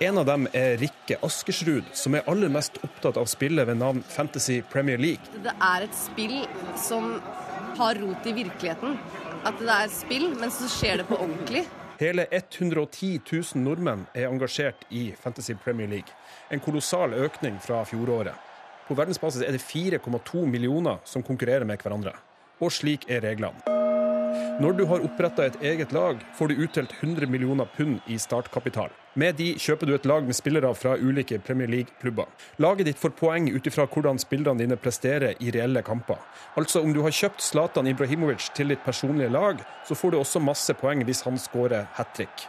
En 0.00 0.18
av 0.18 0.24
dem 0.30 0.46
er 0.56 0.78
Rikke 0.80 1.18
Askersrud, 1.26 1.92
som 1.92 2.16
er 2.16 2.24
aller 2.30 2.48
mest 2.54 2.80
opptatt 2.86 3.20
av 3.20 3.28
spillet 3.28 3.68
ved 3.68 3.80
navn 3.82 4.00
Fantasy 4.08 4.62
Premier 4.72 4.96
League. 4.96 5.42
Det 5.44 5.52
er 5.52 5.84
et 5.84 6.00
spill 6.00 6.40
som 6.80 7.18
har 7.76 8.00
rot 8.00 8.26
i 8.30 8.36
virkeligheten. 8.40 8.96
At 9.44 9.60
det 9.60 9.68
er 9.68 9.90
et 9.90 9.96
spill, 9.98 10.28
men 10.40 10.54
så 10.54 10.72
skjer 10.72 11.02
det 11.02 11.08
på 11.10 11.20
ordentlig. 11.20 11.66
Hele 12.00 12.28
110 12.32 13.20
000 13.28 13.60
nordmenn 13.60 14.08
er 14.14 14.30
engasjert 14.30 14.88
i 14.88 15.10
Fantasy 15.20 15.58
Premier 15.58 15.90
League. 15.90 16.14
En 16.50 16.64
kolossal 16.64 17.12
økning 17.12 17.60
fra 17.60 17.84
fjoråret. 17.84 18.47
På 18.88 18.96
verdensbasis 18.96 19.42
er 19.44 19.52
det 19.52 19.60
4,2 19.60 20.46
millioner 20.48 21.02
som 21.04 21.22
konkurrerer 21.22 21.68
med 21.68 21.82
hverandre. 21.82 22.14
Og 22.64 22.72
slik 22.72 23.04
er 23.12 23.20
reglene. 23.20 23.60
Når 24.58 24.72
du 24.74 24.80
har 24.90 25.04
oppretta 25.04 25.44
et 25.46 25.58
eget 25.62 25.92
lag, 25.92 26.18
får 26.34 26.48
du 26.48 26.62
utdelt 26.64 26.94
100 26.96 27.28
millioner 27.30 27.68
pund 27.76 28.00
i 28.10 28.16
startkapital. 28.18 28.88
Med 29.14 29.36
de 29.38 29.52
kjøper 29.60 29.86
du 29.86 29.92
et 29.94 30.08
lag 30.08 30.24
med 30.26 30.34
spillere 30.34 30.72
fra 30.74 30.96
ulike 30.96 31.38
Premier 31.44 31.68
League-klubber. 31.70 32.26
Laget 32.58 32.88
ditt 32.88 32.98
får 32.98 33.14
poeng 33.18 33.46
ut 33.52 33.68
ifra 33.70 33.86
hvordan 33.86 34.18
spillerne 34.18 34.64
dine 34.64 34.80
presterer 34.80 35.36
i 35.38 35.52
reelle 35.54 35.84
kamper. 35.86 36.18
Altså 36.58 36.82
om 36.82 36.94
du 36.94 37.02
har 37.04 37.14
kjøpt 37.14 37.44
Zlatan 37.44 37.92
Ibrahimovic 37.92 38.50
til 38.56 38.72
ditt 38.72 38.82
personlige 38.86 39.30
lag, 39.30 39.62
så 39.86 39.94
får 39.94 40.14
du 40.14 40.20
også 40.22 40.42
masse 40.42 40.74
poeng 40.80 41.04
hvis 41.06 41.22
han 41.28 41.38
skårer 41.38 41.86
hat 41.98 42.14
trick. 42.16 42.48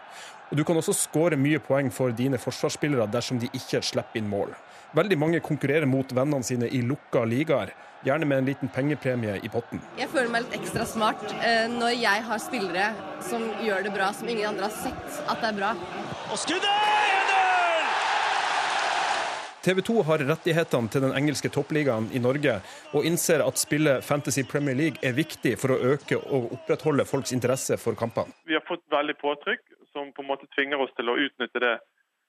Og 0.49 0.57
Du 0.57 0.63
kan 0.65 0.77
også 0.79 0.95
skåre 0.97 1.37
mye 1.37 1.59
poeng 1.61 1.91
for 1.93 2.09
dine 2.15 2.39
forsvarsspillere 2.41 3.05
dersom 3.13 3.37
de 3.41 3.51
ikke 3.53 3.83
slipper 3.85 4.17
inn 4.17 4.29
mål. 4.29 4.55
Veldig 4.97 5.17
mange 5.21 5.39
konkurrerer 5.45 5.85
mot 5.85 6.09
vennene 6.09 6.43
sine 6.43 6.65
i 6.73 6.81
lukka 6.81 7.21
ligaer. 7.29 7.75
Gjerne 8.01 8.25
med 8.25 8.37
en 8.39 8.47
liten 8.47 8.71
pengepremie 8.73 9.35
i 9.43 9.49
potten. 9.51 9.81
Jeg 9.99 10.09
føler 10.09 10.31
meg 10.33 10.47
litt 10.47 10.55
ekstra 10.61 10.87
smart 10.89 11.21
eh, 11.43 11.67
når 11.69 11.93
jeg 11.99 12.25
har 12.25 12.41
spillere 12.41 12.87
som 13.27 13.43
gjør 13.61 13.85
det 13.85 13.93
bra, 13.93 14.09
som 14.15 14.31
ingen 14.31 14.49
andre 14.49 14.71
har 14.71 14.73
sett 14.73 15.21
at 15.29 15.43
det 15.43 15.51
er 15.51 15.57
bra. 15.59 15.73
Og 16.31 16.41
skuddet! 16.41 16.65
1-0! 16.65 17.39
TV 19.67 19.81
2 19.85 20.01
har 20.07 20.23
rettighetene 20.31 20.89
til 20.89 21.03
den 21.03 21.13
engelske 21.19 21.51
toppligaen 21.53 22.07
i 22.15 22.23
Norge, 22.23 22.61
og 22.95 23.05
innser 23.05 23.43
at 23.45 23.59
spillet 23.61 24.01
Fantasy 24.07 24.47
Premier 24.47 24.79
League 24.79 25.03
er 25.05 25.13
viktig 25.13 25.59
for 25.59 25.75
å 25.75 25.81
øke 25.93 26.17
og 26.17 26.55
opprettholde 26.55 27.05
folks 27.05 27.35
interesse 27.35 27.77
for 27.77 27.99
kampene. 27.99 28.31
Vi 28.49 28.57
har 28.57 28.65
fått 28.65 28.87
veldig 28.89 29.19
påtrykk 29.19 29.78
som 29.93 30.11
på 30.13 30.23
en 30.23 30.29
måte 30.31 30.49
tvinger 30.55 30.81
oss 30.83 30.93
til 30.97 31.09
å 31.11 31.17
utnytte 31.17 31.61
det 31.63 31.75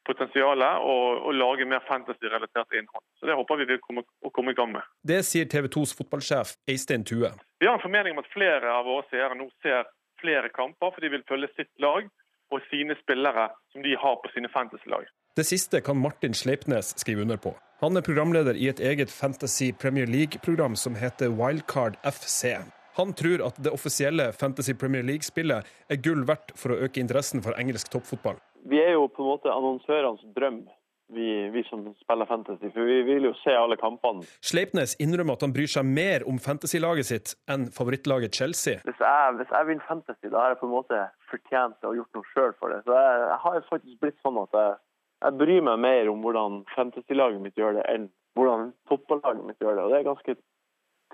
potensialet 0.09 0.85
og, 0.91 1.21
og 1.29 1.37
lage 1.37 1.67
mer 1.69 1.83
fantasy-relatert 1.89 2.77
innhold. 2.79 3.05
Så 3.21 3.29
Det 3.29 3.37
håper 3.37 3.61
vi 3.61 3.69
vil 3.73 3.81
komme, 3.85 4.05
å 4.25 4.33
komme 4.35 4.55
i 4.55 4.59
gang 4.59 4.73
med. 4.73 4.87
Det 5.07 5.21
sier 5.29 5.49
TV 5.51 5.69
2s 5.69 5.93
fotballsjef 5.99 6.55
Eistein 6.71 7.05
Tue. 7.05 7.33
Vi 7.61 7.69
har 7.69 7.77
en 7.77 7.85
formening 7.85 8.17
om 8.17 8.23
at 8.25 8.33
flere 8.33 8.73
av 8.73 8.89
våre 8.89 9.05
seere 9.13 9.37
nå 9.37 9.51
ser 9.65 9.89
flere 10.21 10.49
kamper, 10.53 10.93
for 10.93 11.05
de 11.05 11.13
vil 11.13 11.25
følge 11.29 11.53
sitt 11.57 11.73
lag 11.81 12.09
og 12.51 12.65
sine 12.73 12.97
spillere 13.03 13.49
som 13.73 13.85
de 13.85 13.95
har 13.97 14.21
på 14.23 14.33
sine 14.35 14.51
fantasy-lag. 14.53 15.07
Det 15.37 15.47
siste 15.47 15.81
kan 15.87 16.01
Martin 16.01 16.35
Sleipnes 16.35 16.95
skrive 16.99 17.23
under 17.23 17.39
på. 17.39 17.55
Han 17.81 17.97
er 17.97 18.05
programleder 18.05 18.59
i 18.59 18.67
et 18.69 18.81
eget 18.81 19.13
Fantasy 19.13 19.71
Premier 19.73 20.09
League-program 20.11 20.75
som 20.77 20.99
heter 20.99 21.31
Wildcard 21.33 21.97
FC. 22.05 22.59
Han 23.01 23.17
tror 23.17 23.49
at 23.49 23.59
det 23.65 23.73
offisielle 23.73 24.31
Fantasy 24.37 24.77
Premier 24.77 25.07
League-spillet 25.07 25.67
er 25.91 26.05
gull 26.05 26.23
verdt 26.29 26.55
for 26.61 26.77
å 26.77 26.81
øke 26.87 27.03
interessen 27.03 27.43
for 27.45 27.57
engelsk 27.59 27.91
toppfotball 27.93 28.39
vi 28.69 28.83
er 28.83 28.93
jo 28.97 29.09
på 29.09 29.25
en 29.25 29.33
måte 29.35 29.53
annonsørenes 29.53 30.23
drøm. 30.37 30.63
Vi, 31.11 31.49
vi, 31.51 31.65
som 31.67 31.81
spiller 31.99 32.27
fantasy, 32.31 32.69
for 32.71 32.87
vi 32.87 33.01
vil 33.03 33.25
jo 33.27 33.33
se 33.41 33.51
alle 33.59 33.75
kampene. 33.81 34.23
Sleipnes 34.47 34.93
innrømmer 35.03 35.35
at 35.35 35.43
han 35.43 35.55
bryr 35.57 35.67
seg 35.73 35.89
mer 35.89 36.23
om 36.31 36.37
fantasy-laget 36.39 37.09
sitt 37.09 37.33
enn 37.51 37.65
favorittlaget 37.75 38.39
Chelsea. 38.39 38.79
Hvis 38.87 39.03
jeg, 39.03 39.33
hvis 39.41 39.51
jeg 39.51 39.69
vinner 39.73 39.89
fantasy, 39.89 40.29
da 40.31 40.45
har 40.45 40.55
jeg 40.55 40.61
på 40.61 40.69
en 40.69 40.77
måte 40.77 41.01
fortjent 41.33 41.89
og 41.89 41.99
gjort 41.99 42.15
noe 42.21 42.31
sjøl 42.31 42.55
for 42.63 42.71
det. 42.71 42.79
Så 42.87 42.95
jeg, 42.95 43.19
jeg, 43.25 43.41
har 43.47 43.67
faktisk 43.73 43.99
blitt 44.07 44.23
sånn 44.23 44.39
at 44.45 44.55
jeg, 44.61 44.79
jeg 45.27 45.39
bryr 45.43 45.67
meg 45.67 45.83
mer 45.89 46.13
om 46.15 46.23
hvordan 46.23 46.63
fantasy-laget 46.77 47.43
mitt 47.43 47.59
gjør 47.59 47.81
det, 47.81 47.85
enn 47.91 48.07
hvordan 48.39 48.71
fotballaget 48.93 49.51
mitt 49.51 49.67
gjør 49.67 49.81
det. 49.81 49.89
Og 49.89 49.91
det 49.91 49.99
er 49.99 50.09
ganske 50.13 50.39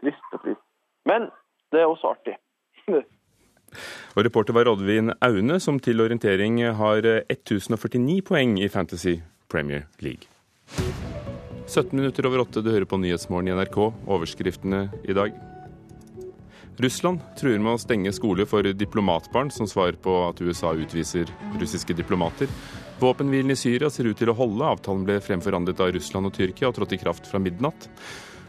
trist 0.03 0.37
og 0.37 0.45
trist. 0.45 0.65
Men 1.09 1.31
det 1.73 1.83
er 1.83 1.91
også 1.91 2.15
artig. 2.15 2.37
Og 4.17 4.25
reporter 4.25 4.55
var 4.57 4.71
Oddvin 4.71 5.13
Aune, 5.21 5.59
som 5.61 5.81
til 5.83 6.01
orientering 6.01 6.63
har 6.79 7.09
1049 7.27 8.23
poeng 8.25 8.57
i 8.63 8.71
Fantasy 8.73 9.19
Premier 9.53 9.85
League. 10.01 10.31
17 11.67 11.91
minutter 11.99 12.27
over 12.29 12.45
åtte, 12.45 12.63
du 12.63 12.71
hører 12.71 12.87
på 12.87 12.99
Nyhetsmorgen 13.03 13.51
i 13.51 13.57
NRK. 13.59 13.79
Overskriftene 14.07 14.87
i 15.05 15.17
dag. 15.19 15.35
Russland 16.79 17.23
truer 17.41 17.59
med 17.59 17.75
å 17.75 17.81
stenge 17.81 18.13
skole 18.13 18.45
for 18.49 18.67
diplomatbarn, 18.77 19.51
som 19.51 19.69
svar 19.69 19.97
på 20.03 20.15
at 20.29 20.43
USA 20.45 20.75
utviser 20.77 21.31
russiske 21.59 21.97
diplomater. 21.97 22.51
Våpenhvilen 23.01 23.53
i 23.53 23.59
Syria 23.59 23.91
ser 23.93 24.09
ut 24.09 24.19
til 24.21 24.31
å 24.33 24.37
holde. 24.37 24.65
Avtalen 24.65 25.05
ble 25.09 25.19
fremforhandlet 25.25 25.81
av 25.83 25.93
Russland 25.97 26.29
og 26.29 26.37
Tyrkia 26.37 26.71
og 26.71 26.77
trådte 26.79 26.97
i 26.97 27.01
kraft 27.01 27.29
fra 27.29 27.41
midnatt. 27.43 27.89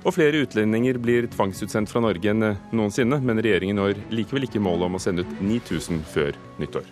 Og 0.05 0.13
flere 0.13 0.43
utlendinger 0.45 0.99
blir 1.01 1.25
tvangsutsendt 1.33 1.89
fra 1.89 2.03
Norge 2.03 2.29
enn 2.31 2.45
noensinne, 2.75 3.17
men 3.23 3.41
regjeringen 3.41 3.79
når 3.81 3.97
likevel 4.13 4.45
ikke 4.47 4.61
målet 4.61 4.87
om 4.87 4.99
å 4.99 5.01
sende 5.01 5.25
ut 5.25 5.41
9000 5.41 6.03
før 6.13 6.37
nyttår. 6.61 6.87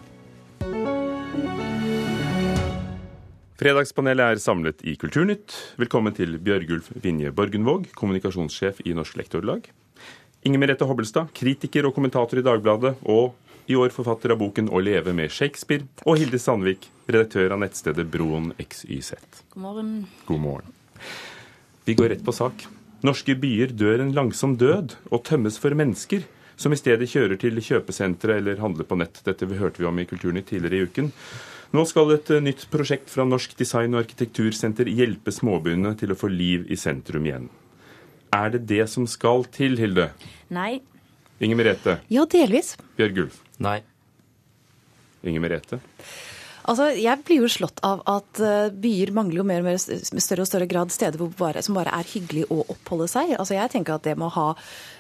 Fredagspanelet 3.56 4.34
er 4.34 4.42
samlet 4.44 4.82
i 4.84 4.98
Kulturnytt. 5.00 5.54
Velkommen 5.80 6.12
til 6.18 6.36
Bjørgulf 6.44 6.90
Vinje 7.00 7.32
Borgenvåg, 7.32 7.88
kommunikasjonssjef 7.96 8.82
i 8.84 8.96
Norsk 8.98 9.16
Lektorlag. 9.22 9.70
Inger 10.46 10.60
Merete 10.60 10.86
Hobbelstad, 10.90 11.32
kritiker 11.34 11.88
og 11.88 11.96
kommentator 11.96 12.42
i 12.42 12.44
Dagbladet, 12.44 12.98
og 13.08 13.32
i 13.72 13.78
år 13.80 13.96
forfatter 13.96 14.36
av 14.36 14.42
boken 14.44 14.68
'Å 14.70 14.84
leve 14.84 15.14
med 15.14 15.32
Shakespeare'. 15.32 15.88
Og 16.06 16.20
Hilde 16.20 16.38
Sandvik, 16.38 16.90
redaktør 17.08 17.54
av 17.54 17.60
nettstedet 17.60 18.12
Broen 18.12 18.52
XYZ. 18.60 19.14
God 19.56 19.62
morgen. 19.62 20.08
God 20.28 20.40
morgen. 20.40 20.74
Vi 21.86 21.96
går 21.96 22.10
rett 22.10 22.24
på 22.26 22.34
sak. 22.34 22.68
Norske 23.06 23.36
byer 23.38 23.74
dør 23.78 24.02
en 24.02 24.14
langsom 24.16 24.56
død 24.58 24.96
og 25.14 25.26
tømmes 25.28 25.60
for 25.62 25.76
mennesker, 25.78 26.24
som 26.58 26.74
i 26.74 26.80
stedet 26.80 27.10
kjører 27.12 27.38
til 27.38 27.60
kjøpesentre 27.62 28.40
eller 28.40 28.62
handler 28.64 28.88
på 28.88 28.98
nett. 28.98 29.20
Dette 29.28 29.46
hørte 29.60 29.84
vi 29.84 29.90
om 29.90 30.00
i 30.00 30.08
Kulturnytt 30.10 30.48
tidligere 30.50 30.80
i 30.80 30.88
uken. 30.90 31.12
Nå 31.76 31.84
skal 31.90 32.16
et 32.16 32.32
eh, 32.32 32.42
nytt 32.42 32.66
prosjekt 32.72 33.12
fra 33.12 33.26
Norsk 33.28 33.54
design- 33.60 33.94
og 33.94 34.06
arkitektursenter 34.06 34.90
hjelpe 34.90 35.34
småbyene 35.34 35.92
til 36.00 36.14
å 36.14 36.18
få 36.18 36.32
liv 36.32 36.66
i 36.72 36.78
sentrum 36.80 37.28
igjen. 37.28 37.50
Er 38.34 38.54
det 38.56 38.64
det 38.72 38.86
som 38.92 39.06
skal 39.10 39.46
til, 39.54 39.78
Hilde? 39.82 40.10
Nei. 40.56 40.80
Inger 41.44 41.60
Merete? 41.60 42.00
Ja, 42.10 42.24
delvis. 42.32 42.74
Bjørg 42.98 43.26
Ulf? 43.26 43.42
Nei. 43.62 43.82
Inger 45.26 45.44
Merete? 45.44 45.82
Altså, 46.66 46.90
Jeg 46.98 47.24
blir 47.26 47.44
jo 47.44 47.52
slått 47.52 47.82
av 47.86 48.02
at 48.10 48.42
uh, 48.42 48.74
byer 48.74 49.14
mangler 49.16 49.42
jo 49.42 49.48
mer 49.48 49.64
og 49.64 49.70
mer 49.70 49.80
større 49.80 50.46
og 50.46 50.50
større 50.50 50.70
grad 50.70 50.94
steder 50.94 51.22
bare, 51.38 51.62
som 51.66 51.78
bare 51.78 51.94
er 51.94 52.12
hyggelig 52.16 52.48
å 52.50 52.64
oppholde 52.74 53.10
seg. 53.12 53.36
Altså, 53.38 53.58
Jeg 53.58 53.74
tenker 53.76 53.98
at 53.98 54.08
det 54.08 54.18
med 54.18 54.30
å 54.30 54.36
ha 54.36 54.50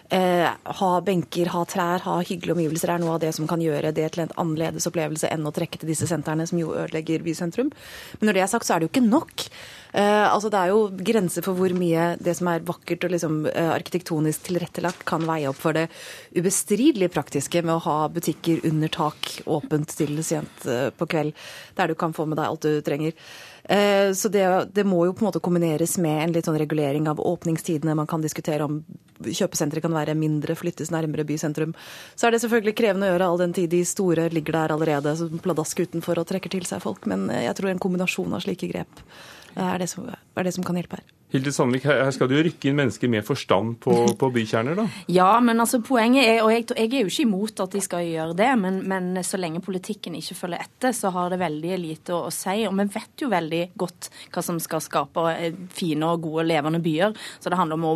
Eh, 0.09 0.49
ha 0.63 1.01
benker, 1.01 1.49
ha 1.49 1.63
trær, 1.65 2.03
ha 2.05 2.19
hyggelige 2.21 2.53
omgivelser 2.53 2.91
er 2.93 2.99
noe 3.01 3.15
av 3.15 3.23
det 3.23 3.31
som 3.33 3.47
kan 3.49 3.61
gjøre 3.61 3.89
det 3.95 4.11
til 4.13 4.21
en 4.21 4.35
annerledes 4.37 4.85
opplevelse 4.85 5.31
enn 5.33 5.47
å 5.49 5.53
trekke 5.53 5.79
til 5.81 5.89
disse 5.89 6.05
sentrene, 6.05 6.45
som 6.45 6.59
jo 6.61 6.75
ødelegger 6.77 7.25
bysentrum. 7.25 7.71
Men 8.19 8.29
når 8.29 8.37
det 8.37 8.43
er 8.43 8.51
sagt, 8.51 8.67
så 8.67 8.75
er 8.75 8.83
det 8.83 8.89
jo 8.89 8.93
ikke 8.93 9.07
nok. 9.07 9.47
Eh, 9.95 10.33
altså 10.33 10.49
Det 10.51 10.59
er 10.59 10.73
jo 10.73 10.89
grenser 11.07 11.45
for 11.45 11.55
hvor 11.55 11.71
mye 11.75 12.15
det 12.19 12.33
som 12.35 12.49
er 12.51 12.65
vakkert 12.67 13.05
og 13.07 13.13
liksom, 13.13 13.45
eh, 13.47 13.71
arkitektonisk 13.77 14.49
tilrettelagt, 14.49 15.05
kan 15.07 15.23
veie 15.23 15.47
opp 15.47 15.55
for 15.61 15.71
det 15.77 15.87
ubestridelig 16.35 17.13
praktiske 17.13 17.61
med 17.63 17.77
å 17.77 17.83
ha 17.85 18.09
butikker 18.11 18.65
under 18.67 18.91
tak 18.91 19.41
åpent 19.47 19.95
til 19.95 20.19
sent 20.23 20.67
eh, 20.67 20.89
på 20.91 21.07
kveld, 21.07 21.31
der 21.79 21.87
du 21.87 21.95
kan 21.95 22.11
få 22.11 22.25
med 22.27 22.41
deg 22.41 22.49
alt 22.49 22.67
du 22.67 22.81
trenger. 22.81 23.13
Så 23.65 24.29
det, 24.29 24.45
det, 24.77 24.83
må 24.85 25.07
jo 25.07 25.13
på 25.17 25.23
en 25.23 25.31
måte 25.31 25.39
kombineres 25.41 25.95
med 25.97 26.19
en 26.21 26.33
litt 26.35 26.45
sånn 26.45 26.59
regulering 26.59 27.07
av 27.09 27.17
åpningstidene. 27.17 27.95
Man 27.97 28.05
kan 28.05 28.21
diskutere 28.21 28.61
om 28.61 28.83
kjøpesentre 29.25 29.81
kan 29.81 29.95
være 29.95 30.13
mindre, 30.13 30.53
flyttes 30.53 30.91
nærmere 30.93 31.25
bysentrum. 31.25 31.73
Så 32.13 32.27
er 32.27 32.35
det 32.35 32.43
selvfølgelig 32.43 32.75
krevende 32.77 33.09
å 33.09 33.15
gjøre 33.15 33.31
all 33.31 33.41
den 33.41 33.55
tid 33.57 33.71
de 33.73 33.81
store 33.81 34.27
ligger 34.29 34.53
der 34.53 34.75
allerede 34.75 35.15
som 35.17 35.41
pladask 35.41 35.81
utenfor 35.81 36.21
og 36.21 36.29
trekker 36.29 36.53
til 36.53 36.69
seg 36.69 36.83
folk. 36.85 37.09
Men 37.09 37.25
jeg 37.33 37.57
tror 37.57 37.71
en 37.71 37.81
kombinasjon 37.81 38.37
av 38.37 38.45
slike 38.45 38.69
grep 38.69 39.01
er 39.55 39.77
det 39.81 39.89
som, 39.89 40.07
er 40.09 40.43
det 40.43 40.53
som 40.53 40.65
kan 40.67 40.75
hjelpe 40.79 40.99
her. 40.99 41.13
Hilde 41.35 41.51
Sandvik, 41.51 41.83
her 41.89 42.11
skal 42.15 42.29
du 42.31 42.37
jo 42.37 42.43
rykke 42.45 42.69
inn 42.69 42.77
mennesker 42.79 43.09
med 43.11 43.25
forstand 43.27 43.75
på, 43.83 43.93
på 44.21 44.29
bykjerner, 44.37 44.77
da? 44.79 44.85
Ja, 45.11 45.33
men 45.43 45.59
altså 45.59 45.81
poenget 45.83 46.23
er, 46.23 46.41
og 46.45 46.51
jeg, 46.53 46.67
jeg, 46.71 46.87
er 46.87 47.03
jo 47.03 47.11
ikke 47.11 47.25
imot 47.25 47.63
at 47.65 47.75
de 47.75 47.81
skal 47.83 48.05
gjøre 48.07 48.37
det, 48.39 48.51
men, 48.61 48.79
men, 48.87 49.09
så 49.25 49.39
lenge 49.41 49.63
politikken 49.65 50.15
ikke 50.15 50.37
følger 50.37 50.63
etter, 50.63 50.95
så 50.95 51.11
har 51.15 51.33
det 51.33 51.41
veldig 51.41 51.79
lite 51.81 52.15
å, 52.15 52.21
å, 52.29 52.33
si. 52.33 52.63
Og 52.69 52.75
vi 52.79 52.87
vet 52.95 53.23
jo 53.25 53.31
veldig 53.31 53.61
godt 53.75 54.09
hva 54.31 54.43
som 54.45 54.61
skal 54.63 54.83
skape 54.83 55.25
eh, 55.33 55.57
fine 55.75 56.07
og 56.07 56.23
gode, 56.23 56.47
levende 56.47 56.81
byer. 56.83 57.15
Så 57.43 57.51
det 57.51 57.59
handler 57.59 57.81
om 57.81 57.89
å 57.89 57.95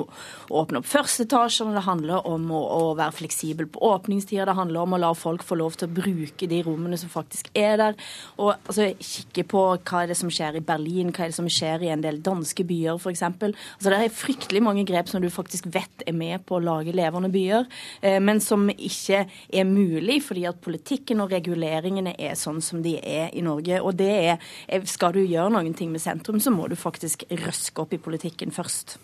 åpne 0.61 0.81
opp 0.81 0.89
førsteetasjene, 0.89 1.77
det 1.77 1.85
handler 1.87 2.27
om 2.27 2.49
å, 2.51 2.61
å, 2.75 2.83
være 2.99 3.15
fleksibel 3.21 3.69
på 3.71 3.83
åpningstider, 3.93 4.49
det 4.49 4.57
handler 4.59 4.83
om 4.83 4.97
å 4.97 5.01
la 5.05 5.13
folk 5.15 5.45
få 5.47 5.59
lov 5.59 5.79
til 5.79 5.87
å 5.87 5.95
bruke 6.01 6.49
de 6.49 6.61
rommene 6.65 6.99
som 6.99 7.11
faktisk 7.13 7.51
er 7.57 7.79
der. 7.79 7.99
Og 8.41 8.51
altså, 8.57 8.91
kikke 8.99 9.47
på 9.49 9.65
hva 9.77 10.03
er 10.03 10.11
det 10.11 10.19
som 10.19 10.31
skjer 10.33 10.59
i 10.59 10.65
Berlin, 10.65 11.13
hva 11.15 11.25
er 11.25 11.31
det 11.31 11.39
som 11.39 11.47
skjer 11.49 11.87
i 11.87 11.93
en 11.93 12.03
del 12.03 12.19
danske 12.25 12.65
byer, 12.67 12.99
f.eks. 12.99 13.28
Altså, 13.41 13.89
det 13.91 13.99
er 13.99 14.13
fryktelig 14.13 14.61
mange 14.63 14.85
grep 14.87 15.09
som 15.11 15.21
du 15.21 15.29
faktisk 15.33 15.69
vet 15.73 16.05
er 16.07 16.15
med 16.17 16.45
på 16.47 16.57
å 16.57 16.63
lage 16.63 16.95
levende 16.95 17.31
byer, 17.33 17.67
eh, 18.01 18.19
men 18.23 18.41
som 18.43 18.67
ikke 18.69 19.25
er 19.25 19.67
mulig 19.69 20.19
fordi 20.25 20.45
at 20.49 20.61
politikken 20.63 21.21
og 21.23 21.33
reguleringene 21.35 22.15
er 22.17 22.37
sånn 22.39 22.61
som 22.63 22.83
de 22.85 22.97
er 22.99 23.29
i 23.33 23.43
Norge. 23.45 23.81
Og 23.81 23.95
det 23.99 24.11
er, 24.11 24.49
Skal 24.89 25.13
du 25.13 25.21
gjøre 25.21 25.51
noen 25.53 25.73
ting 25.73 25.91
med 25.91 26.01
sentrum, 26.01 26.39
så 26.39 26.51
må 26.51 26.67
du 26.69 26.75
faktisk 26.75 27.25
røske 27.29 27.81
opp 27.81 27.93
i 27.93 28.01
politikken 28.01 28.51
først. 28.51 28.97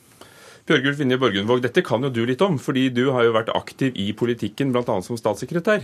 Bjørgulf 0.65 0.97
Vinje 0.97 1.17
Borgundvåg, 1.21 1.61
dette 1.61 1.83
kan 1.85 2.01
jo 2.01 2.09
du 2.09 2.23
litt 2.25 2.41
om, 2.41 2.57
fordi 2.57 2.87
du 2.89 3.11
har 3.13 3.27
jo 3.27 3.35
vært 3.35 3.51
aktiv 3.53 3.93
i 4.01 4.11
politikken, 4.17 4.71
bl.a. 4.73 4.95
som 5.05 5.17
statssekretær. 5.19 5.83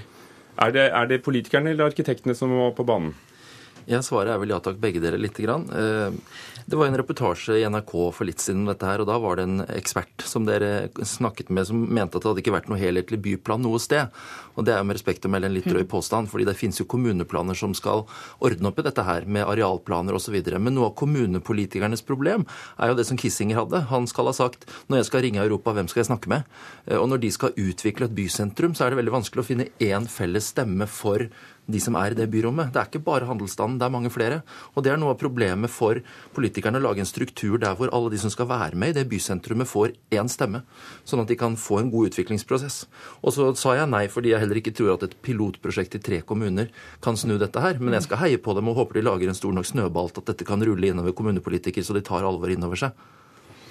Er 0.61 0.71
det, 0.73 0.87
er 0.89 1.05
det 1.09 1.21
politikerne 1.25 1.69
eller 1.69 1.91
arkitektene 1.91 2.33
som 2.37 2.49
må 2.49 2.71
på 2.73 2.85
banen? 2.87 3.13
Ja, 3.89 4.01
Svaret 4.05 4.33
er 4.33 4.41
vel 4.41 4.53
ja 4.53 4.59
takk, 4.61 4.77
begge 4.81 5.01
dere 5.01 5.17
lite 5.17 5.43
grann. 5.45 5.65
Eh, 5.73 6.13
det 6.65 6.77
var 6.77 6.87
en 6.87 6.97
reportasje 6.97 7.57
i 7.57 7.65
NRK 7.65 7.93
for 8.13 8.27
litt 8.27 8.39
siden 8.39 8.61
om 8.63 8.69
dette 8.69 8.85
her, 8.85 9.01
og 9.01 9.07
da 9.09 9.17
var 9.19 9.39
det 9.39 9.45
en 9.47 9.63
ekspert 9.73 10.23
som 10.27 10.45
dere 10.45 10.91
snakket 11.07 11.49
med 11.49 11.65
som 11.67 11.81
mente 11.81 12.17
at 12.17 12.23
det 12.23 12.29
hadde 12.29 12.43
ikke 12.43 12.53
vært 12.53 12.69
noe 12.71 12.79
helhetlig 12.79 13.19
byplan 13.25 13.63
noe 13.65 13.81
sted. 13.81 14.13
Og 14.55 14.67
det 14.67 14.75
er 14.75 14.81
jo 14.81 14.87
med 14.89 14.97
respekt 14.99 15.25
å 15.25 15.31
melde 15.31 15.49
en 15.49 15.55
litt 15.55 15.67
drøy 15.69 15.83
påstand, 15.89 16.29
fordi 16.31 16.45
det 16.47 16.57
finnes 16.59 16.77
jo 16.79 16.87
kommuneplaner 16.91 17.57
som 17.57 17.73
skal 17.77 18.05
ordne 18.43 18.69
opp 18.69 18.81
i 18.81 18.85
dette 18.85 19.05
her, 19.07 19.25
med 19.25 19.47
arealplaner 19.47 20.17
osv. 20.17 20.37
Men 20.53 20.75
noe 20.77 20.91
av 20.91 20.97
kommunepolitikernes 21.01 22.05
problem 22.05 22.45
er 22.77 22.91
jo 22.91 22.99
det 22.99 23.07
som 23.09 23.19
Kissinger 23.19 23.63
hadde. 23.63 23.85
Han 23.91 24.09
skal 24.11 24.29
ha 24.29 24.35
sagt 24.37 24.67
når 24.87 25.01
jeg 25.01 25.09
skal 25.09 25.25
ringe 25.25 25.41
Europa, 25.43 25.73
hvem 25.75 25.89
skal 25.89 26.03
jeg 26.03 26.11
snakke 26.11 26.31
med? 26.31 26.59
Eh, 26.85 26.99
og 26.99 27.09
når 27.09 27.25
de 27.25 27.33
skal 27.33 27.57
utvikle 27.57 28.07
et 28.07 28.17
bysentrum, 28.17 28.77
så 28.77 28.85
er 28.85 28.93
det 28.93 29.01
veldig 29.01 29.17
vanskelig 29.17 29.43
å 29.43 29.49
finne 29.49 29.71
én 29.81 30.07
felles 30.11 30.51
stemme 30.53 30.87
for 30.89 31.25
de 31.71 31.79
som 31.81 31.95
er 31.99 32.13
i 32.13 32.17
det 32.17 32.27
byrommet. 32.31 32.71
Det 32.73 32.81
er 32.81 32.89
ikke 32.89 33.03
bare 33.05 33.27
handelsstanden, 33.29 33.77
det 33.79 33.85
er 33.85 33.93
mange 33.93 34.11
flere. 34.13 34.41
Og 34.75 34.83
det 34.83 34.91
er 34.93 34.99
noe 34.99 35.13
av 35.13 35.19
problemet 35.21 35.71
for 35.71 36.01
politikerne 36.35 36.81
å 36.81 36.85
lage 36.87 37.03
en 37.03 37.09
struktur 37.09 37.59
der 37.61 37.77
hvor 37.77 37.91
alle 37.95 38.11
de 38.13 38.19
som 38.21 38.33
skal 38.33 38.49
være 38.49 38.79
med 38.79 38.93
i 38.93 38.97
det 38.99 39.07
bysentrumet, 39.11 39.69
får 39.69 39.95
én 40.13 40.31
stemme. 40.31 40.63
Sånn 41.07 41.23
at 41.23 41.31
de 41.31 41.37
kan 41.39 41.57
få 41.59 41.81
en 41.81 41.91
god 41.93 42.11
utviklingsprosess. 42.11 42.83
Og 43.21 43.35
så 43.35 43.51
sa 43.59 43.77
jeg 43.77 43.91
nei 43.91 44.07
fordi 44.11 44.33
jeg 44.33 44.43
heller 44.43 44.61
ikke 44.61 44.75
tror 44.75 44.95
at 44.95 45.07
et 45.07 45.17
pilotprosjekt 45.23 45.99
i 45.99 46.03
tre 46.03 46.21
kommuner 46.25 46.71
kan 47.03 47.19
snu 47.19 47.37
dette 47.41 47.63
her. 47.63 47.79
Men 47.79 47.97
jeg 47.97 48.09
skal 48.09 48.23
heie 48.25 48.41
på 48.41 48.57
dem 48.57 48.71
og 48.71 48.81
håper 48.81 48.99
de 48.99 49.07
lager 49.07 49.31
en 49.31 49.37
stor 49.37 49.55
nok 49.55 49.69
snøball 49.69 50.11
at 50.11 50.25
dette 50.33 50.47
kan 50.47 50.61
rulle 50.65 50.91
innover 50.91 51.15
kommunepolitikere, 51.15 51.85
så 51.85 51.95
de 51.95 52.05
tar 52.05 52.27
alvor 52.27 52.51
innover 52.51 52.79
seg. 52.87 52.97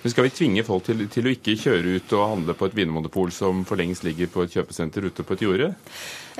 Men 0.02 0.10
Skal 0.10 0.24
vi 0.24 0.32
tvinge 0.32 0.64
folk 0.64 0.86
til, 0.86 1.04
til, 1.12 1.28
å 1.28 1.34
ikke 1.34 1.58
kjøre 1.60 1.98
ut 1.98 2.12
og 2.16 2.28
handle 2.32 2.56
på 2.56 2.70
et 2.70 2.76
vinmonopol 2.78 3.32
som 3.36 3.64
for 3.68 3.80
lengst 3.80 4.06
ligger 4.06 4.30
på 4.32 4.46
et 4.46 4.56
kjøpesenter 4.56 5.04
ute 5.10 5.26
på 5.26 5.36
et 5.36 5.44
jorde? 5.44 5.74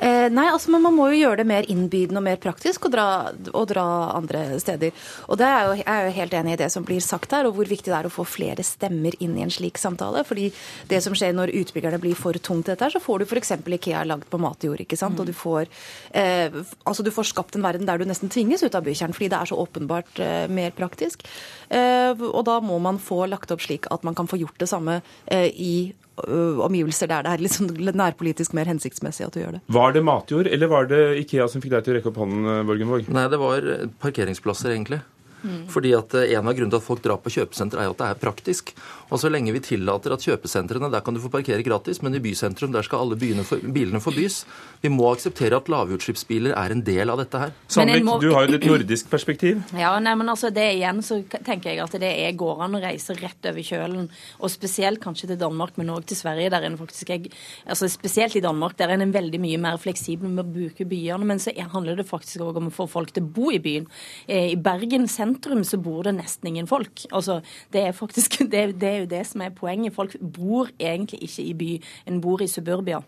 Eh, 0.01 0.31
nei, 0.33 0.47
altså 0.49 0.71
man 0.73 0.95
må 0.95 1.11
jo 1.11 1.19
gjøre 1.19 1.41
det 1.43 1.45
mer 1.51 1.67
innbydende 1.69 2.17
og 2.17 2.25
mer 2.25 2.39
praktisk 2.41 2.87
å 2.87 2.89
dra, 2.89 3.05
å 3.29 3.61
dra 3.69 3.83
andre 4.15 4.57
steder. 4.61 4.95
Og 5.29 5.37
det 5.37 5.45
er 5.45 5.67
jo, 5.67 5.75
jeg 5.77 5.85
er 5.93 6.07
jo 6.07 6.15
helt 6.15 6.33
enig 6.39 6.55
i 6.55 6.59
det 6.63 6.69
som 6.73 6.87
blir 6.87 7.03
sagt 7.05 7.35
her, 7.35 7.45
og 7.45 7.53
hvor 7.59 7.69
viktig 7.69 7.91
det 7.91 7.97
er 7.99 8.09
å 8.09 8.13
få 8.13 8.25
flere 8.25 8.65
stemmer 8.65 9.13
inn 9.21 9.35
i 9.37 9.43
en 9.45 9.53
slik 9.53 9.77
samtale. 9.77 10.23
fordi 10.25 10.49
det 10.89 11.03
som 11.05 11.13
skjer 11.13 11.35
når 11.37 11.53
utbyggerne 11.61 11.99
blir 12.01 12.17
for 12.17 12.33
tungt 12.33 12.65
til 12.65 12.73
dette, 12.73 12.89
så 12.95 13.03
får 13.03 13.21
du 13.21 13.27
f.eks. 13.27 13.53
Ikea 13.71 14.01
lagd 14.07 14.25
på 14.29 14.39
matjord. 14.41 14.81
ikke 14.81 14.97
sant? 14.97 15.19
Og 15.21 15.29
du 15.29 15.33
får, 15.37 15.69
eh, 16.17 16.49
altså 16.83 17.05
du 17.05 17.11
får 17.13 17.29
skapt 17.29 17.55
en 17.55 17.63
verden 17.63 17.85
der 17.85 18.01
du 18.01 18.05
nesten 18.09 18.29
tvinges 18.29 18.63
ut 18.63 18.75
av 18.75 18.83
bykjernen, 18.87 19.13
fordi 19.13 19.29
det 19.29 19.37
er 19.37 19.51
så 19.51 19.59
åpenbart 19.61 20.19
eh, 20.19 20.47
mer 20.49 20.73
praktisk. 20.73 21.23
Eh, 21.69 22.17
og 22.17 22.41
da 22.49 22.57
må 22.59 22.79
man 22.81 22.97
få 22.99 23.25
lagt 23.29 23.50
opp 23.55 23.65
slik 23.65 23.89
at 23.91 24.05
man 24.07 24.17
kan 24.17 24.29
få 24.29 24.39
gjort 24.41 24.59
det 24.61 24.69
samme 24.71 25.01
eh, 25.27 25.49
i 25.51 25.73
omgivelser 26.21 27.09
der 27.09 27.23
det 27.25 27.31
er 27.31 27.41
litt 27.41 27.55
sånn 27.55 27.71
nærpolitisk 27.97 28.53
mer 28.53 28.67
hensiktsmessig 28.69 29.25
at 29.25 29.33
du 29.33 29.39
gjør 29.41 29.55
det. 29.57 29.61
Var 29.73 29.95
det 29.95 30.03
matjord, 30.05 30.49
eller 30.51 30.69
var 30.69 30.89
det 30.91 30.99
Ikea 31.23 31.47
som 31.49 31.63
fikk 31.63 31.73
deg 31.73 31.85
til 31.85 31.95
å 31.95 31.97
rekke 31.97 32.11
opp 32.11 32.19
hånden, 32.21 32.67
Borgenvåg? 32.67 33.09
Nei, 33.15 33.23
det 33.31 33.39
var 33.41 33.65
parkeringsplasser, 34.03 34.75
egentlig. 34.75 35.01
Mm. 35.43 35.67
Fordi 35.71 35.93
at 35.97 36.13
eh, 36.17 36.29
En 36.31 36.47
av 36.47 36.55
grunnene 36.55 36.71
til 36.71 36.79
at 36.79 36.85
folk 36.85 37.01
drar 37.03 37.19
på 37.21 37.33
kjøpesenter, 37.33 37.81
er 37.81 37.89
jo 37.89 37.95
at 37.95 38.01
det 38.01 38.09
er 38.09 38.19
praktisk. 38.21 38.73
Og 39.11 39.19
Så 39.19 39.29
lenge 39.31 39.51
vi 39.51 39.59
tillater 39.59 40.13
at 40.15 40.23
kjøpesentrene 40.23 40.89
der 40.91 41.03
kan 41.03 41.15
du 41.15 41.21
få 41.23 41.31
parkere 41.33 41.63
gratis, 41.65 42.01
men 42.01 42.15
i 42.15 42.21
bysentrum 42.23 42.71
der 42.71 42.85
skal 42.87 43.03
alle 43.03 43.43
for, 43.43 43.59
bilene 43.59 43.99
forbys. 43.99 44.45
Vi 44.81 44.89
må 44.89 45.09
akseptere 45.11 45.57
at 45.57 45.67
lavutslippsbiler 45.69 46.55
er 46.55 46.71
en 46.71 46.83
del 46.85 47.11
av 47.11 47.19
dette 47.19 47.41
her. 47.41 47.51
Sandvik, 47.67 48.05
må... 48.07 48.17
du 48.21 48.31
har 48.33 48.47
jo 48.47 48.55
et 48.55 48.67
nordisk 48.69 49.09
perspektiv. 49.11 49.59
Ja, 49.77 49.91
nei, 49.99 50.15
men 50.15 50.31
altså 50.31 50.49
det 50.53 50.67
igjen 50.77 51.01
så 51.05 51.19
tenker 51.27 51.73
jeg 51.73 51.81
at 51.83 51.97
det 52.01 52.13
er 52.23 52.37
går 52.39 52.63
an 52.65 52.77
å 52.79 52.81
reise 52.83 53.15
rett 53.19 53.49
over 53.51 53.67
kjølen. 53.67 54.07
Og 54.39 54.53
spesielt 54.53 55.01
kanskje 55.03 55.33
til 55.33 55.41
Danmark, 55.41 55.75
men 55.81 55.91
òg 55.93 56.07
til 56.07 56.19
Sverige. 56.21 56.49
der 56.53 56.69
en 56.69 56.79
faktisk 56.79 57.09
er, 57.09 57.27
altså 57.67 57.89
Spesielt 57.91 58.35
i 58.35 58.43
Danmark 58.43 58.77
der 58.79 58.89
er 58.89 59.01
en 59.01 59.13
veldig 59.13 59.39
mye 59.43 59.59
mer 59.59 59.77
fleksibel 59.77 60.29
med 60.29 60.45
å 60.45 60.53
bruke 60.53 60.87
byene. 60.87 61.27
Men 61.27 61.39
så 61.39 61.51
handler 61.73 61.99
det 61.99 62.07
faktisk 62.07 62.41
òg 62.45 62.57
om 62.61 62.71
å 62.71 62.73
få 62.73 62.87
folk 62.89 63.11
til 63.11 63.27
å 63.27 63.33
bo 63.35 63.51
i 63.51 63.59
byen. 63.59 63.87
Eh, 64.27 64.53
I 64.53 64.55
Bergen 64.55 65.07
sentrum 65.11 65.30
sentrum 65.31 65.63
så 65.63 65.79
bor 65.81 66.03
det 66.03 66.15
nesten 66.17 66.51
ingen 66.51 66.67
folk. 66.67 67.05
Altså, 67.11 67.41
det 67.71 67.87
er 67.87 67.97
faktisk 67.97 68.39
det, 68.51 68.79
det, 68.81 68.89
er 68.89 68.99
jo 69.05 69.11
det 69.11 69.25
som 69.27 69.41
er 69.41 69.55
poenget. 69.55 69.95
Folk 69.95 70.17
bor 70.19 70.69
egentlig 70.79 71.23
ikke 71.23 71.43
i 71.43 71.53
by, 71.53 71.73
en 72.07 72.21
bor 72.21 72.41
i 72.41 72.47
suburbia. 72.47 73.01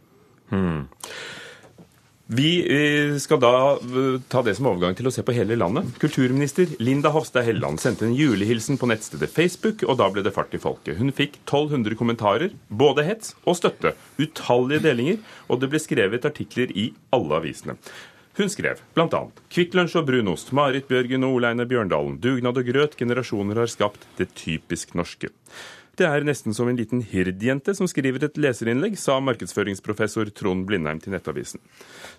Hmm. 0.50 0.88
Vi 2.34 2.64
eh, 2.72 3.18
skal 3.20 3.42
da 3.44 3.76
eh, 3.76 4.22
ta 4.32 4.42
det 4.42 4.56
som 4.56 4.70
overgang 4.70 4.96
til 4.96 5.10
å 5.10 5.12
se 5.12 5.22
på 5.26 5.36
hele 5.36 5.58
landet. 5.60 5.90
Kulturminister 6.00 6.72
Linda 6.80 7.12
Hofstad 7.14 7.44
Helleland 7.46 7.82
sendte 7.84 8.08
en 8.08 8.16
julehilsen 8.16 8.80
på 8.80 8.88
nettstedet 8.90 9.30
Facebook, 9.30 9.84
og 9.84 10.00
da 10.00 10.08
ble 10.10 10.24
det 10.24 10.34
fart 10.34 10.56
i 10.56 10.62
folket. 10.62 10.98
Hun 11.02 11.12
fikk 11.14 11.36
1200 11.44 12.00
kommentarer, 12.00 12.56
både 12.72 13.06
hets 13.06 13.36
og 13.44 13.60
støtte, 13.60 13.92
utallige 14.18 14.86
delinger, 14.88 15.20
og 15.52 15.62
det 15.62 15.70
ble 15.74 15.84
skrevet 15.84 16.26
artikler 16.30 16.72
i 16.72 16.90
alle 17.14 17.44
avisene. 17.44 17.78
Hun 18.34 18.50
skrev 18.50 18.80
bl.a.: 18.98 19.20
Kvikk 19.54 19.76
Lunsj 19.78 20.00
og 20.00 20.08
brunost, 20.08 20.52
Marit 20.58 20.88
Bjørgen 20.90 21.26
og 21.28 21.36
Oleine 21.38 21.68
Bjørndalen. 21.70 22.18
Dugnad 22.18 22.58
og 22.58 22.66
grøt, 22.66 22.96
generasjoner 22.98 23.62
har 23.62 23.70
skapt 23.70 24.08
det 24.18 24.32
typisk 24.34 24.96
norske. 24.98 25.30
Det 25.94 26.08
er 26.10 26.26
nesten 26.26 26.56
som 26.58 26.66
en 26.66 26.78
liten 26.80 27.04
hirdjente 27.06 27.76
som 27.78 27.86
skriver 27.86 28.24
et 28.26 28.40
leserinnlegg, 28.42 28.96
sa 28.98 29.20
markedsføringsprofessor 29.22 30.32
Trond 30.34 30.66
Blindheim 30.66 30.98
til 31.04 31.14
Nettavisen. 31.14 31.62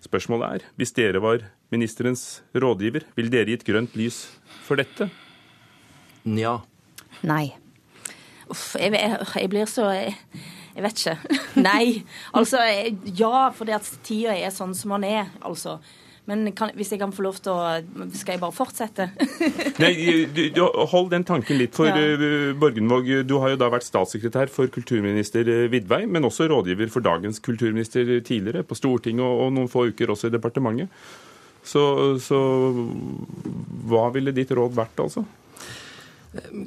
Spørsmålet 0.04 0.46
er, 0.46 0.66
hvis 0.78 0.94
dere 0.94 1.18
var 1.24 1.42
ministerens 1.74 2.44
rådgiver, 2.54 3.08
vil 3.18 3.32
dere 3.34 3.50
gitt 3.50 3.66
grønt 3.66 3.98
lys 3.98 4.20
for 4.62 4.78
dette? 4.78 5.08
Nja. 6.22 6.60
Nei. 7.26 7.48
Uff, 8.46 8.76
jeg, 8.78 8.94
jeg, 8.94 9.18
jeg 9.40 9.50
blir 9.50 9.66
så 9.66 9.90
jeg, 9.90 10.14
jeg 10.76 10.86
vet 10.86 11.02
ikke. 11.02 11.36
Nei. 11.66 11.84
Altså, 12.30 12.62
ja, 13.18 13.48
fordi 13.58 13.74
at 13.74 13.90
tida 14.06 14.38
er 14.38 14.54
sånn 14.54 14.78
som 14.78 14.94
den 14.94 15.10
er, 15.10 15.34
altså. 15.42 15.80
Men 16.30 16.46
kan, 16.56 16.70
hvis 16.72 16.88
jeg 16.94 17.00
kan 17.02 17.12
få 17.12 17.26
lov 17.26 17.36
til 17.44 17.52
å 17.52 18.06
Skal 18.16 18.36
jeg 18.36 18.40
bare 18.40 18.54
fortsette? 18.56 19.10
Nei, 19.82 19.90
du, 20.32 20.40
du, 20.56 20.60
hold 20.92 21.10
den 21.12 21.26
tanken 21.28 21.58
litt. 21.60 21.74
For 21.76 21.90
Ja. 21.90 21.98
eh, 22.00 22.54
Borgenvåg, 22.56 23.10
du 23.28 23.36
har 23.42 23.52
jo 23.52 23.60
da 23.60 23.68
vært 23.74 23.84
statssekretær 23.84 24.48
for 24.52 24.72
kulturminister 24.72 25.44
eh, 25.52 25.66
Vidvei, 25.72 26.04
men 26.08 26.24
også 26.24 26.48
rådgiver 26.48 26.88
for 26.92 27.04
dagens 27.04 27.42
kulturminister 27.44 28.08
tidligere, 28.24 28.64
på 28.64 28.78
Stortinget 28.78 29.24
og, 29.26 29.46
og 29.46 29.54
noen 29.58 29.68
få 29.72 29.88
uker 29.92 30.14
også 30.14 30.30
i 30.30 30.34
departementet. 30.34 30.88
Så, 31.64 31.80
så 32.20 32.38
hva 33.88 34.08
ville 34.12 34.32
ditt 34.36 34.52
råd 34.52 34.74
vært, 34.76 35.00
altså? 35.00 35.24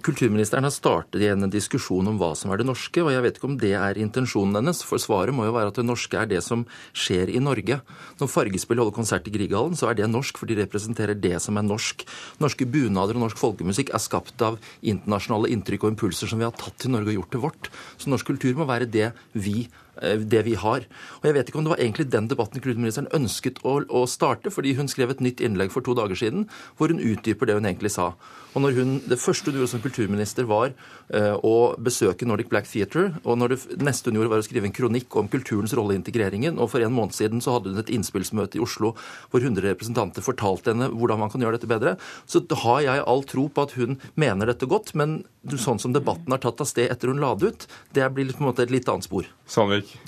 Kulturministeren 0.05 0.63
har 0.63 0.71
startet 0.71 1.19
igjen 1.19 1.43
en 1.43 1.51
diskusjon 1.51 2.07
om 2.07 2.19
hva 2.19 2.29
som 2.39 2.51
er 2.53 2.61
det 2.61 2.67
norske, 2.69 3.01
og 3.03 3.11
jeg 3.11 3.23
vet 3.25 3.39
ikke 3.39 3.49
om 3.49 3.57
det 3.59 3.73
er 3.75 3.99
intensjonen 3.99 4.55
hennes, 4.59 4.79
for 4.87 5.01
svaret 5.01 5.35
må 5.35 5.47
jo 5.47 5.55
være 5.55 5.73
at 5.73 5.79
det 5.79 5.85
norske 5.87 6.19
er 6.19 6.29
det 6.29 6.39
som 6.45 6.63
skjer 6.95 7.31
i 7.33 7.41
Norge. 7.43 7.79
Når 8.21 8.31
Fargespill 8.31 8.79
holder 8.79 8.95
konsert 8.95 9.27
i 9.27 9.33
Grieghallen, 9.33 9.75
så 9.75 9.89
er 9.89 9.99
det 9.99 10.07
norsk, 10.11 10.39
for 10.39 10.47
de 10.47 10.59
representerer 10.61 11.19
det 11.19 11.35
som 11.43 11.59
er 11.59 11.67
norsk. 11.67 12.05
Norske 12.43 12.67
bunader 12.69 13.19
og 13.19 13.25
norsk 13.25 13.41
folkemusikk 13.41 13.91
er 13.91 14.03
skapt 14.03 14.45
av 14.45 14.59
internasjonale 14.79 15.51
inntrykk 15.55 15.83
og 15.83 15.95
impulser 15.95 16.31
som 16.31 16.39
vi 16.39 16.47
har 16.47 16.55
tatt 16.55 16.79
til 16.79 16.95
Norge 16.95 17.11
og 17.11 17.19
gjort 17.21 17.35
til 17.35 17.43
vårt. 17.43 17.71
Så 17.99 18.13
norsk 18.13 18.31
kultur 18.31 18.55
må 18.55 18.69
være 18.69 18.87
det 18.87 19.11
vi 19.35 19.65
eh, 19.65 19.83
det 20.01 20.43
vi 20.47 20.55
har. 20.59 20.87
Og 21.19 21.27
Jeg 21.29 21.37
vet 21.37 21.49
ikke 21.49 21.61
om 21.61 21.67
det 21.67 21.75
var 21.75 21.83
egentlig 21.83 22.09
den 22.11 22.29
debatten 22.31 22.63
kulturministeren 22.63 23.11
ønsket 23.15 23.61
å, 23.63 23.79
å 23.89 24.05
starte, 24.09 24.53
fordi 24.53 24.75
hun 24.77 24.91
skrev 24.91 25.13
et 25.13 25.23
nytt 25.23 25.43
innlegg 25.43 25.73
for 25.73 25.85
to 25.85 25.95
dager 25.97 26.17
siden 26.17 26.47
hvor 26.77 26.93
hun 26.93 27.03
utdyper 27.03 27.49
det 27.49 27.57
hun 27.57 27.69
egentlig 27.69 27.93
sa. 27.95 28.13
Og 28.57 28.63
når 28.63 28.77
hun, 28.79 28.91
Det 29.05 29.19
første 29.21 29.51
hun 29.51 29.59
gjorde 29.59 29.69
som 29.69 29.81
kulturminister, 29.83 30.47
var 30.49 30.71
eh, 31.13 31.35
å 31.45 31.75
besøke 31.77 32.25
Nordic 32.25 32.49
Black 32.49 32.65
Theatre. 32.65 33.13
Og 33.23 33.37
når 33.37 33.53
det 33.53 33.77
neste 33.85 34.09
hun 34.09 34.17
gjorde, 34.17 34.31
var 34.33 34.41
å 34.41 34.47
skrive 34.47 34.65
en 34.65 34.73
kronikk 34.73 35.13
om 35.19 35.29
kulturens 35.29 35.75
rolle 35.77 35.93
i 35.93 35.99
integreringen. 35.99 36.57
Og 36.57 36.71
for 36.71 36.81
en 36.81 36.95
måned 36.95 37.13
siden 37.13 37.43
så 37.43 37.57
hadde 37.57 37.69
hun 37.69 37.83
et 37.83 37.91
innspillsmøte 37.93 38.57
i 38.57 38.63
Oslo 38.63 38.95
hvor 39.29 39.43
100 39.43 39.61
representanter 39.67 40.25
fortalte 40.25 40.73
henne 40.73 40.89
hvordan 40.89 41.21
man 41.21 41.33
kan 41.33 41.43
gjøre 41.43 41.59
dette 41.59 41.69
bedre. 41.69 41.97
Så 42.25 42.41
har 42.63 42.81
jeg 42.87 43.05
all 43.05 43.23
tro 43.29 43.45
på 43.45 43.67
at 43.67 43.77
hun 43.77 43.99
mener 44.15 44.49
dette 44.49 44.69
godt, 44.69 44.95
men 44.97 45.21
sånn 45.53 45.79
som 45.79 45.93
debatten 45.93 46.33
har 46.33 46.41
tatt 46.41 46.63
av 46.63 46.69
sted 46.69 46.89
etter 46.89 47.13
hun 47.13 47.21
la 47.21 47.35
det 47.37 47.53
ut, 47.53 47.67
det 47.93 48.09
blir 48.15 48.33
på 48.33 48.41
en 48.41 48.49
måte 48.49 48.65
et 48.65 48.73
litt 48.73 48.89
annet 48.89 49.05
spor. 49.05 49.29
Sandvik? 49.47 49.86
Vik? 49.87 49.99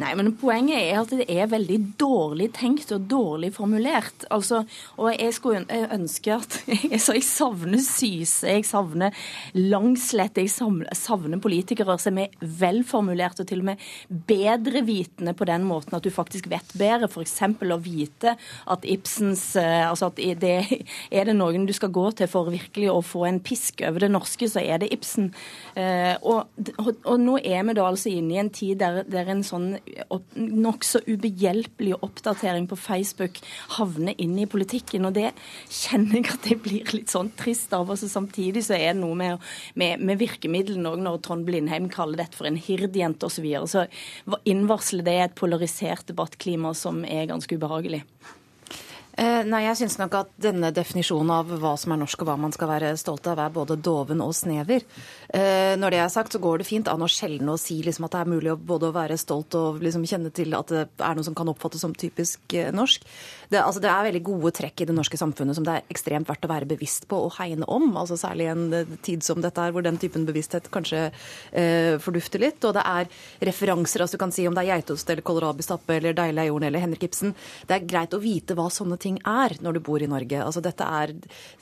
Nei, 0.00 0.12
men 0.16 0.30
poenget 0.40 0.78
er 0.80 1.00
at 1.02 1.10
det 1.12 1.26
er 1.28 1.50
veldig 1.50 1.78
dårlig 2.00 2.48
tenkt 2.56 2.92
og 2.94 3.04
dårlig 3.10 3.52
formulert. 3.56 4.24
Altså, 4.32 4.62
og 4.96 5.10
jeg 5.12 5.34
skulle 5.36 5.82
ønske 5.92 6.32
at 6.32 6.56
jeg, 6.70 7.00
så 7.02 7.16
jeg 7.18 7.26
savner 7.26 7.82
Syse, 7.82 8.48
jeg 8.48 8.64
savner 8.68 9.12
Langslett, 9.58 10.40
jeg 10.40 10.52
savner 10.52 11.42
politikere 11.42 11.98
som 12.00 12.20
er 12.22 12.32
velformulerte 12.40 13.44
og 13.44 13.50
til 13.50 13.62
og 13.62 13.72
med 13.72 13.84
bedrevitende 14.28 15.34
på 15.36 15.48
den 15.48 15.66
måten 15.68 15.98
at 15.98 16.06
du 16.06 16.12
faktisk 16.14 16.48
vet 16.52 16.72
bedre. 16.78 17.10
F.eks. 17.10 17.36
å 17.42 17.80
vite 17.82 18.36
at 18.72 18.88
Ibsens 18.88 19.44
eh, 19.60 19.82
altså 19.88 20.08
at 20.12 20.20
det, 20.40 20.56
Er 21.12 21.28
det 21.28 21.36
noen 21.36 21.66
du 21.68 21.74
skal 21.76 21.92
gå 21.92 22.08
til 22.16 22.30
for 22.30 22.50
virkelig 22.52 22.88
å 22.92 23.00
få 23.04 23.26
en 23.28 23.40
pisk 23.44 23.82
over 23.86 24.06
det 24.06 24.12
norske, 24.12 24.48
så 24.48 24.62
er 24.62 24.80
det 24.82 24.92
Ibsen. 24.94 25.30
Eh, 25.76 26.14
og, 26.22 26.48
og, 26.78 26.92
og 27.04 27.20
nå 27.20 27.38
er 27.42 27.64
vi 27.66 27.76
da 27.76 27.86
altså 27.88 28.12
inne 28.12 28.36
i 28.36 28.40
en 28.42 28.52
tid 28.52 28.80
der, 28.80 29.02
der 29.08 29.28
en 29.32 29.44
sånn 29.46 29.72
nokså 30.34 31.02
ubehjelpelig 31.06 31.96
oppdatering 32.04 32.66
på 32.70 32.78
Facebook 32.78 33.40
havner 33.76 34.16
inn 34.22 34.36
i 34.40 34.48
politikken. 34.50 35.06
Og 35.08 35.16
det 35.16 35.30
kjenner 35.68 36.20
jeg 36.20 36.30
at 36.32 36.50
jeg 36.50 36.60
blir 36.64 36.94
litt 36.96 37.12
sånn 37.12 37.32
trist 37.38 37.72
av. 37.76 37.90
Og 37.90 38.00
så 38.00 38.10
samtidig 38.10 38.64
så 38.68 38.76
er 38.78 38.92
det 38.92 39.00
noe 39.02 39.18
med, 39.18 39.52
med, 39.78 40.02
med 40.02 40.20
virkemidlene 40.22 40.94
òg, 40.94 41.02
når 41.02 41.22
Trond 41.26 41.48
Blindheim 41.48 41.90
kaller 41.92 42.24
dette 42.24 42.38
for 42.38 42.48
en 42.48 42.60
hirdjente 42.60 43.28
osv. 43.28 43.42
Så, 43.42 43.42
videre. 43.42 43.66
så 43.66 44.38
innvarsler 44.46 45.06
det 45.06 45.18
et 45.18 45.34
polarisert 45.38 46.06
debattklima 46.10 46.74
som 46.78 47.02
er 47.08 47.26
ganske 47.30 47.58
ubehagelig. 47.58 48.04
Eh, 49.12 49.42
nei, 49.44 49.66
jeg 49.66 49.76
syns 49.82 49.98
nok 50.00 50.14
at 50.16 50.30
denne 50.40 50.70
definisjonen 50.72 51.30
av 51.34 51.50
hva 51.60 51.74
som 51.76 51.92
er 51.92 51.98
norsk 52.00 52.22
og 52.24 52.30
hva 52.30 52.36
man 52.40 52.54
skal 52.54 52.70
være 52.70 52.94
stolt 52.96 53.26
av, 53.28 53.42
er 53.44 53.52
både 53.52 53.76
doven 53.76 54.22
og 54.24 54.32
snever. 54.36 54.86
Eh, 55.28 55.74
når 55.76 55.92
det 55.92 55.98
er 56.00 56.12
sagt, 56.12 56.32
så 56.32 56.40
går 56.40 56.62
det 56.62 56.68
fint 56.68 56.88
an 56.88 57.04
å 57.04 57.10
sjelden 57.12 57.50
å 57.52 57.58
si 57.60 57.82
liksom, 57.84 58.06
at 58.08 58.14
det 58.16 58.22
er 58.22 58.30
mulig 58.32 58.54
å 58.54 58.56
både 58.56 58.88
å 58.88 58.94
være 58.96 59.18
stolt 59.20 59.52
og 59.58 59.82
liksom, 59.84 60.06
kjenne 60.08 60.32
til 60.32 60.56
at 60.56 60.72
det 60.72 60.86
er 60.96 61.18
noe 61.18 61.26
som 61.28 61.36
kan 61.36 61.50
oppfattes 61.52 61.84
som 61.84 61.92
typisk 61.92 62.56
eh, 62.56 62.70
norsk. 62.72 63.04
Det, 63.52 63.60
altså, 63.60 63.82
det 63.84 63.90
er 63.92 64.08
veldig 64.08 64.22
gode 64.24 64.54
trekk 64.56 64.80
i 64.80 64.88
det 64.88 64.96
norske 64.96 65.20
samfunnet 65.20 65.58
som 65.58 65.68
det 65.68 65.76
er 65.76 65.92
ekstremt 65.92 66.32
verdt 66.32 66.48
å 66.48 66.52
være 66.54 66.70
bevisst 66.72 67.04
på 67.10 67.20
og 67.26 67.36
hegne 67.36 67.68
om. 67.68 67.90
altså 68.00 68.16
Særlig 68.16 68.48
i 68.48 68.52
en 68.54 68.96
tid 69.04 69.26
som 69.26 69.44
dette 69.44 69.60
er, 69.60 69.76
hvor 69.76 69.84
den 69.84 70.00
typen 70.00 70.24
bevissthet 70.24 70.72
kanskje 70.72 71.04
eh, 71.10 72.00
fordufter 72.00 72.40
litt. 72.40 72.64
Og 72.64 72.72
det 72.78 72.86
er 72.88 73.12
referanser, 73.44 74.06
altså 74.06 74.16
du 74.16 74.24
kan 74.24 74.32
si 74.32 74.48
om 74.48 74.56
det 74.56 74.64
er 74.64 74.78
geitost 74.78 75.12
eller 75.12 75.26
kålrabistappe 75.26 75.98
eller 75.98 76.16
Deilig 76.16 76.46
er 76.46 76.48
jorden 76.48 76.70
eller 76.70 76.86
Henrik 76.86 77.04
Ibsen. 77.10 77.36
Det 77.68 77.76
er 77.76 77.88
greit 77.92 78.16
å 78.16 78.22
vite 78.22 78.56
hva 78.56 78.70
sånne 78.72 79.01
ting 79.02 79.18
er 79.28 79.56
når 79.62 79.76
du 79.76 79.82
bor 79.84 80.02
i 80.02 80.10
Norge. 80.10 80.40
Altså 80.42 80.62
Dette 80.64 80.86
er 80.86 81.14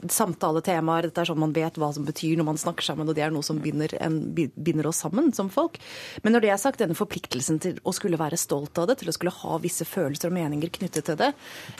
samtaletemaer, 0.06 1.08
dette 1.08 1.22
er 1.22 1.30
sånn 1.30 1.40
man 1.40 1.54
vet 1.56 1.78
hva 1.80 1.90
som 1.96 2.06
betyr 2.06 2.38
når 2.38 2.48
man 2.52 2.60
snakker 2.60 2.86
sammen, 2.86 3.08
og 3.08 3.16
det 3.16 3.24
er 3.24 3.34
noe 3.34 3.46
som 3.46 3.60
binder, 3.62 3.94
en, 4.04 4.20
binder 4.36 4.90
oss 4.90 5.02
sammen 5.04 5.32
som 5.36 5.50
folk. 5.52 5.78
Men 6.24 6.36
når 6.36 6.44
det 6.44 6.52
er 6.54 6.60
sagt, 6.60 6.80
denne 6.82 6.98
forpliktelsen 6.98 7.60
til 7.62 7.80
å 7.84 7.94
skulle 7.96 8.20
være 8.20 8.38
stolt 8.40 8.78
av 8.80 8.90
det, 8.90 9.00
til 9.00 9.10
å 9.10 9.16
skulle 9.16 9.34
ha 9.34 9.58
visse 9.62 9.86
følelser 9.88 10.30
og 10.30 10.36
meninger 10.36 10.72
knyttet 10.80 11.08
til 11.08 11.18
det, 11.20 11.32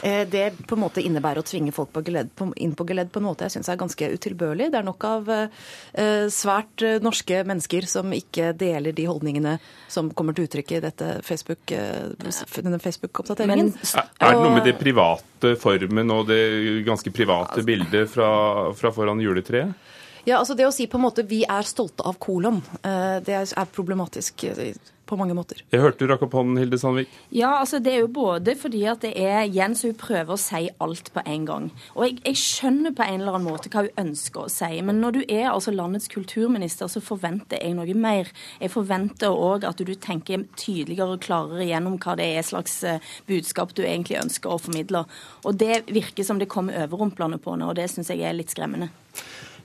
eh, 0.03 0.23
det 0.29 0.45
på 0.67 0.77
en 0.77 0.83
måte 0.85 1.03
innebærer 1.03 1.43
å 1.43 1.47
tvinge 1.47 1.73
folk 1.75 1.93
på 1.95 2.05
geledd, 2.07 2.33
på, 2.37 2.51
inn 2.61 2.75
på 2.77 2.87
geledd 2.89 3.11
på 3.13 3.21
en 3.21 3.29
måte 3.29 3.47
jeg 3.47 3.57
syns 3.57 3.71
er 3.71 3.81
ganske 3.81 4.11
utilbørlig. 4.15 4.71
Det 4.73 4.81
er 4.81 4.87
nok 4.87 5.07
av 5.07 5.31
eh, 5.35 6.27
svært 6.31 6.85
eh, 6.85 6.99
norske 7.03 7.43
mennesker 7.47 7.87
som 7.89 8.13
ikke 8.15 8.51
deler 8.57 8.95
de 8.95 9.07
holdningene 9.09 9.57
som 9.91 10.11
kommer 10.15 10.35
til 10.37 10.47
uttrykk 10.47 10.77
i 10.77 10.83
dette 10.83 11.09
Facebook, 11.27 11.71
denne 11.71 12.79
Facebook-oppdateringen. 12.81 13.73
Er, 13.91 14.07
er 14.21 14.35
det 14.35 14.43
noe 14.45 14.55
med 14.55 14.67
det 14.67 14.77
private 14.79 15.50
formen 15.59 16.11
og 16.13 16.27
det 16.29 16.83
ganske 16.87 17.11
private 17.13 17.63
bildet 17.67 18.09
fra, 18.13 18.29
fra 18.77 18.91
foran 18.95 19.21
juletreet? 19.23 19.73
Ja, 20.25 20.37
altså 20.37 20.55
Det 20.57 20.67
å 20.67 20.73
si 20.73 20.87
på 20.87 20.99
en 20.99 21.05
måte 21.07 21.23
'vi 21.23 21.43
er 21.49 21.63
stolte 21.63 22.05
av 22.05 22.17
kolon', 22.19 22.61
eh, 22.83 23.19
det 23.19 23.35
er 23.57 23.65
problematisk 23.65 24.43
eh, 24.43 24.73
på 25.11 25.17
mange 25.19 25.35
måter. 25.35 25.59
Jeg 25.73 25.81
hørte 25.83 26.05
du 26.05 26.07
rakk 26.07 26.21
opp 26.23 26.35
hånden, 26.39 26.59
Hilde 26.61 26.77
Sandvik. 26.79 27.09
Ja, 27.35 27.57
altså 27.59 27.81
det 27.83 27.91
er 27.93 27.99
jo 28.05 28.11
både 28.15 28.55
fordi 28.55 28.85
at 28.87 29.03
det 29.03 29.11
er 29.19 29.43
Jens 29.51 29.83
hun 29.83 29.97
prøver 29.99 30.37
å 30.37 30.39
si 30.39 30.69
alt 30.79 31.11
på 31.11 31.23
en 31.25 31.47
gang. 31.49 31.67
Og 31.97 32.05
jeg, 32.05 32.21
jeg 32.29 32.39
skjønner 32.39 32.95
på 32.95 33.03
en 33.03 33.19
eller 33.19 33.35
annen 33.35 33.49
måte 33.49 33.71
hva 33.73 33.83
hun 33.87 34.05
ønsker 34.05 34.45
å 34.45 34.51
si, 34.53 34.79
men 34.87 35.01
når 35.03 35.17
du 35.17 35.21
er 35.27 35.49
altså 35.51 35.75
landets 35.75 36.07
kulturminister, 36.07 36.87
så 36.87 37.03
forventer 37.03 37.59
jeg 37.59 37.75
noe 37.75 37.97
mer. 37.97 38.31
Jeg 38.61 38.71
forventer 38.71 39.35
òg 39.35 39.67
at 39.67 39.83
du 39.83 39.93
tenker 39.95 40.47
tydeligere 40.55 41.17
og 41.17 41.25
klarere 41.25 41.67
gjennom 41.67 41.99
hva 41.99 42.15
det 42.15 42.31
er 42.37 42.47
slags 42.47 42.79
eh, 42.87 43.13
budskap 43.27 43.75
du 43.75 43.83
egentlig 43.83 44.21
ønsker 44.21 44.53
å 44.53 44.61
formidle. 44.61 45.03
Og 45.43 45.59
det 45.59 45.83
virker 45.91 46.23
som 46.23 46.39
det 46.39 46.47
kommer 46.51 46.85
overrumplende 46.85 47.41
på 47.41 47.57
nå, 47.59 47.73
og 47.73 47.79
det 47.81 47.91
syns 47.91 48.13
jeg 48.13 48.23
er 48.23 48.37
litt 48.37 48.53
skremmende. 48.53 48.93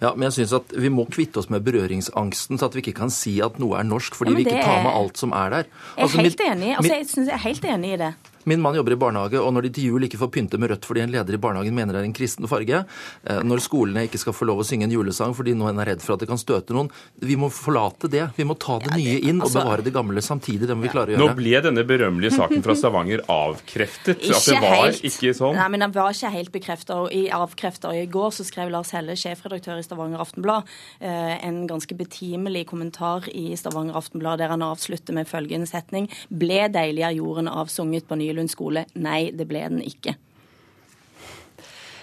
Ja, 0.03 0.11
men 0.15 0.27
jeg 0.29 0.33
synes 0.33 0.53
at 0.53 0.75
Vi 0.77 0.89
må 0.93 1.07
kvitte 1.11 1.39
oss 1.41 1.49
med 1.51 1.61
berøringsangsten, 1.65 2.59
så 2.59 2.69
at 2.69 2.75
vi 2.75 2.83
ikke 2.85 2.93
kan 3.01 3.11
si 3.11 3.39
at 3.41 3.59
noe 3.63 3.79
er 3.79 3.87
norsk 3.89 4.15
fordi 4.15 4.35
Ja, 4.35 4.37
vi 4.37 4.45
ikke 4.45 4.63
tar 4.65 4.83
med 4.85 4.93
alt 4.93 5.19
som 5.19 5.33
er 5.33 5.49
der. 5.51 5.57
Jeg 5.57 5.97
er 5.97 6.03
Altså, 6.03 6.21
helt 6.21 6.41
enig. 6.47 6.73
Altså, 6.77 6.93
jeg, 6.95 7.07
synes 7.09 7.29
jeg 7.29 7.35
er 7.35 7.45
helt 7.49 7.65
enig 7.65 7.93
i 7.93 7.97
det. 7.97 8.15
Min 8.47 8.63
mann 8.63 8.77
jobber 8.79 8.95
i 8.95 8.99
barnehage, 9.01 9.41
og 9.43 9.53
når 9.55 9.67
de 9.67 9.71
til 9.75 9.89
jul 9.91 10.07
ikke 10.07 10.21
får 10.21 10.31
pynte 10.37 10.59
med 10.63 10.71
rødt 10.71 10.87
fordi 10.87 11.03
en 11.03 11.11
leder 11.11 11.35
i 11.35 11.41
barnehagen 11.43 11.75
mener 11.75 11.97
det 11.97 12.03
er 12.05 12.07
en 12.07 12.15
kristen 12.15 12.47
farge, 12.47 12.85
eh, 13.27 13.41
når 13.43 13.63
skolene 13.65 14.05
ikke 14.07 14.21
skal 14.23 14.37
få 14.37 14.47
lov 14.47 14.63
å 14.63 14.67
synge 14.67 14.87
en 14.87 14.95
julesang 14.95 15.35
fordi 15.35 15.57
noen 15.59 15.81
er 15.83 15.91
redd 15.91 16.05
for 16.05 16.15
at 16.15 16.23
det 16.23 16.29
kan 16.31 16.39
støte 16.39 16.77
noen 16.77 16.91
Vi 17.19 17.35
må 17.35 17.49
forlate 17.51 18.09
det. 18.11 18.23
Vi 18.37 18.45
må 18.47 18.55
ta 18.59 18.79
det 18.85 18.93
nye 18.95 19.19
inn 19.19 19.41
og 19.41 19.49
altså- 19.49 19.65
bevare 19.65 19.85
det 19.85 19.93
gamle 19.95 20.23
samtidig. 20.23 20.69
Det 20.69 20.77
må 20.77 20.87
vi 20.87 20.93
klare 20.95 21.11
å 21.11 21.17
gjøre. 21.17 21.27
Nå 21.27 21.37
ble 21.37 21.61
denne 21.65 21.85
berømmelige 21.87 22.37
saken 22.37 22.63
fra 22.63 22.75
Stavanger 22.75 23.25
avkreftet. 23.27 24.23
At 24.31 24.47
det 24.47 24.61
var 24.63 24.89
ikke 24.95 25.35
sånn. 25.35 25.57
Nei, 25.57 25.69
men 25.69 25.81
den 25.81 25.93
var 25.93 26.13
ikke 26.13 26.31
helt 26.31 26.53
bekrefta. 26.53 27.01
I 27.11 27.29
avkrefta 27.31 27.91
i 27.95 28.07
går 28.07 28.31
så 28.31 28.47
skrev 28.47 28.71
Lars 28.71 28.91
Helle, 28.93 29.17
sjefredaktør 29.19 29.79
i 29.79 29.83
Stavanger 29.83 30.21
Aftenblad, 30.23 30.65
eh, 31.01 31.47
en 31.47 31.67
ganske 31.67 31.97
betimelig 31.97 32.67
kommentar 32.67 33.27
i 33.35 33.57
Stavanger 33.57 33.97
Aftenblad 33.97 34.39
der 34.39 34.49
han 34.49 34.63
avslutter 34.63 35.13
med 35.13 35.27
følgende 35.27 35.67
setning 35.67 36.09
Ble 36.31 36.69
deilig 36.73 37.03
er 37.03 37.17
jorden 37.17 37.49
avsunget 37.49 38.07
på 38.07 38.17
Nyelund 38.37 38.53
skole? 38.53 38.85
Nei, 39.01 39.33
det 39.33 39.49
ble 39.49 39.65
den 39.65 39.81
ikke. 39.81 40.17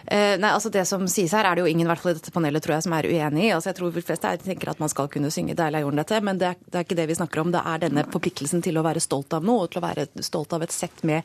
Eh, 0.08 0.36
nei, 0.40 0.52
altså 0.52 0.70
Det 0.70 0.84
som 0.88 1.06
sies 1.08 1.32
her, 1.32 1.48
er 1.48 1.56
det 1.56 1.64
jo 1.64 1.72
ingen 1.72 1.88
i 1.88 1.90
hvert 1.90 2.02
fall 2.04 2.14
i 2.14 2.18
dette 2.18 2.34
panelet 2.34 2.64
tror 2.64 2.76
jeg, 2.76 2.86
som 2.88 2.96
er 2.98 3.08
uenig 3.08 3.48
i. 3.48 3.52
Altså 3.56 3.72
Jeg 3.72 3.80
tror 3.80 3.94
de 3.96 4.04
fleste 4.04 4.28
her 4.30 4.42
tenker 4.42 4.72
at 4.74 4.80
man 4.84 4.92
skal 4.92 5.08
kunne 5.08 5.32
synge 5.32 5.56
'Deilig 5.56 5.80
er 5.80 5.86
jorden' 5.86 6.02
dette, 6.02 6.22
men 6.22 6.38
det 6.38 6.48
er, 6.48 6.56
det 6.70 6.80
er 6.80 6.86
ikke 6.88 7.00
det 7.00 7.08
vi 7.08 7.20
snakker 7.20 7.42
om. 7.42 7.52
Det 7.52 7.62
er 7.64 7.84
denne 7.86 8.04
forpliktelsen 8.12 8.64
til 8.64 8.78
å 8.78 8.84
være 8.84 9.04
stolt 9.04 9.34
av 9.34 9.44
noe, 9.44 9.64
og 9.64 9.72
til 9.72 9.80
å 9.80 9.88
være 9.88 10.08
stolt 10.22 10.54
av 10.54 10.64
et 10.64 10.72
sett 10.72 11.04
med 11.04 11.24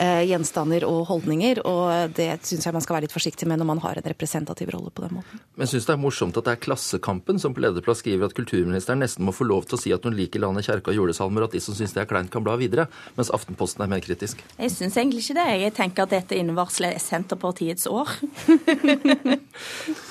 uh, 0.00 0.22
gjenstander 0.24 0.86
og 0.88 1.06
holdninger. 1.08 1.60
Og 1.66 2.14
det 2.16 2.30
syns 2.46 2.64
jeg 2.66 2.74
man 2.74 2.84
skal 2.84 2.96
være 2.96 3.08
litt 3.08 3.16
forsiktig 3.16 3.48
med 3.48 3.60
når 3.60 3.70
man 3.74 3.82
har 3.84 4.00
en 4.00 4.08
representativ 4.08 4.72
rolle 4.72 4.90
på 4.90 5.04
den 5.04 5.18
måten. 5.18 5.42
Men 5.54 5.66
jeg 5.66 5.74
syns 5.74 5.86
det 5.86 5.94
er 5.96 6.02
morsomt 6.02 6.36
at 6.40 6.48
det 6.48 6.56
er 6.56 6.62
Klassekampen 6.64 7.38
som 7.38 7.54
på 7.54 7.62
lederplass 7.64 8.00
skriver 8.00 8.30
at 8.30 8.36
kulturministeren 8.36 9.02
nesten 9.04 9.26
må 9.26 9.34
få 9.34 9.44
lov 9.44 9.68
til 9.68 9.78
å 9.78 9.82
si 9.82 9.92
at 9.94 10.04
hun 10.04 10.16
liker 10.16 10.40
landet, 10.40 10.66
kjerka 10.66 10.92
og 10.92 10.98
julesalmer, 10.98 11.44
og 11.44 11.52
at 11.52 11.58
de 11.58 11.62
som 11.64 11.76
syns 11.76 11.94
det 11.94 12.04
er 12.04 12.10
kleint, 12.10 12.32
kan 12.32 12.44
bla 12.44 12.56
videre. 12.60 12.88
Mens 13.18 13.32
Aftenposten 13.34 13.84
er 13.84 13.90
mer 13.90 14.02
kritisk. 14.04 14.40
Jeg 14.58 14.72
syns 14.72 14.96
egentlig 14.96 15.24
ikke 15.24 15.38
det. 15.40 15.48
Jeg 15.64 15.76
tenker 15.76 16.06
at 16.06 16.14
dette 16.14 16.38
innvarsler 16.38 16.98
Senterpartiets 17.02 17.88
år. 17.90 18.13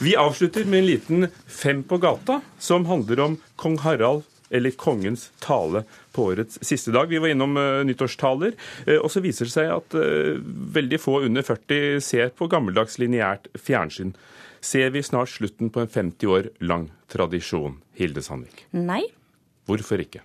Vi 0.03 0.15
avslutter 0.19 0.65
med 0.65 0.79
en 0.79 0.85
liten 0.85 1.27
Fem 1.47 1.83
på 1.83 1.97
gata, 1.97 2.41
som 2.59 2.85
handler 2.89 3.19
om 3.19 3.37
kong 3.55 3.77
Harald 3.83 4.23
eller 4.53 4.71
kongens 4.77 5.31
tale 5.41 5.83
på 6.13 6.27
årets 6.29 6.59
siste 6.61 6.91
dag. 6.93 7.07
Vi 7.09 7.17
var 7.17 7.31
innom 7.33 7.57
uh, 7.57 7.81
nyttårstaler, 7.87 8.53
uh, 8.87 8.99
og 8.99 9.09
så 9.11 9.23
viser 9.23 9.49
det 9.49 9.55
seg 9.55 9.71
at 9.73 9.97
uh, 9.97 10.37
veldig 10.77 10.99
få 11.01 11.23
under 11.25 11.45
40 11.45 12.03
ser 12.05 12.29
på 12.37 12.47
gammeldags 12.51 12.99
lineært 13.01 13.49
fjernsyn. 13.57 14.13
Ser 14.63 14.93
vi 14.93 15.01
snart 15.03 15.33
slutten 15.33 15.73
på 15.73 15.81
en 15.83 15.89
50 15.91 16.29
år 16.29 16.51
lang 16.63 16.87
tradisjon, 17.11 17.79
Hilde 17.97 18.23
Sandvik? 18.23 18.67
Nei. 18.77 19.01
Hvorfor 19.67 20.03
ikke? 20.03 20.21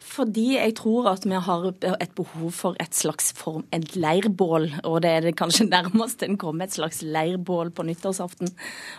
Fordi 0.00 0.54
jeg 0.54 0.72
tror 0.78 1.10
at 1.12 1.26
vi 1.28 1.36
har 1.36 1.66
et 2.00 2.12
behov 2.16 2.50
for 2.56 2.76
et 2.80 2.94
slags 2.96 3.30
form, 3.36 3.66
et 3.72 3.96
leirbål. 4.00 4.70
Og 4.88 5.02
det 5.04 5.10
er 5.10 5.26
det 5.28 5.36
kanskje 5.36 5.68
nærmest 5.76 6.24
en 6.24 6.38
kommer, 6.40 6.64
et 6.64 6.74
slags 6.74 7.02
leirbål 7.04 7.70
på 7.76 7.84
nyttårsaften. 7.84 8.48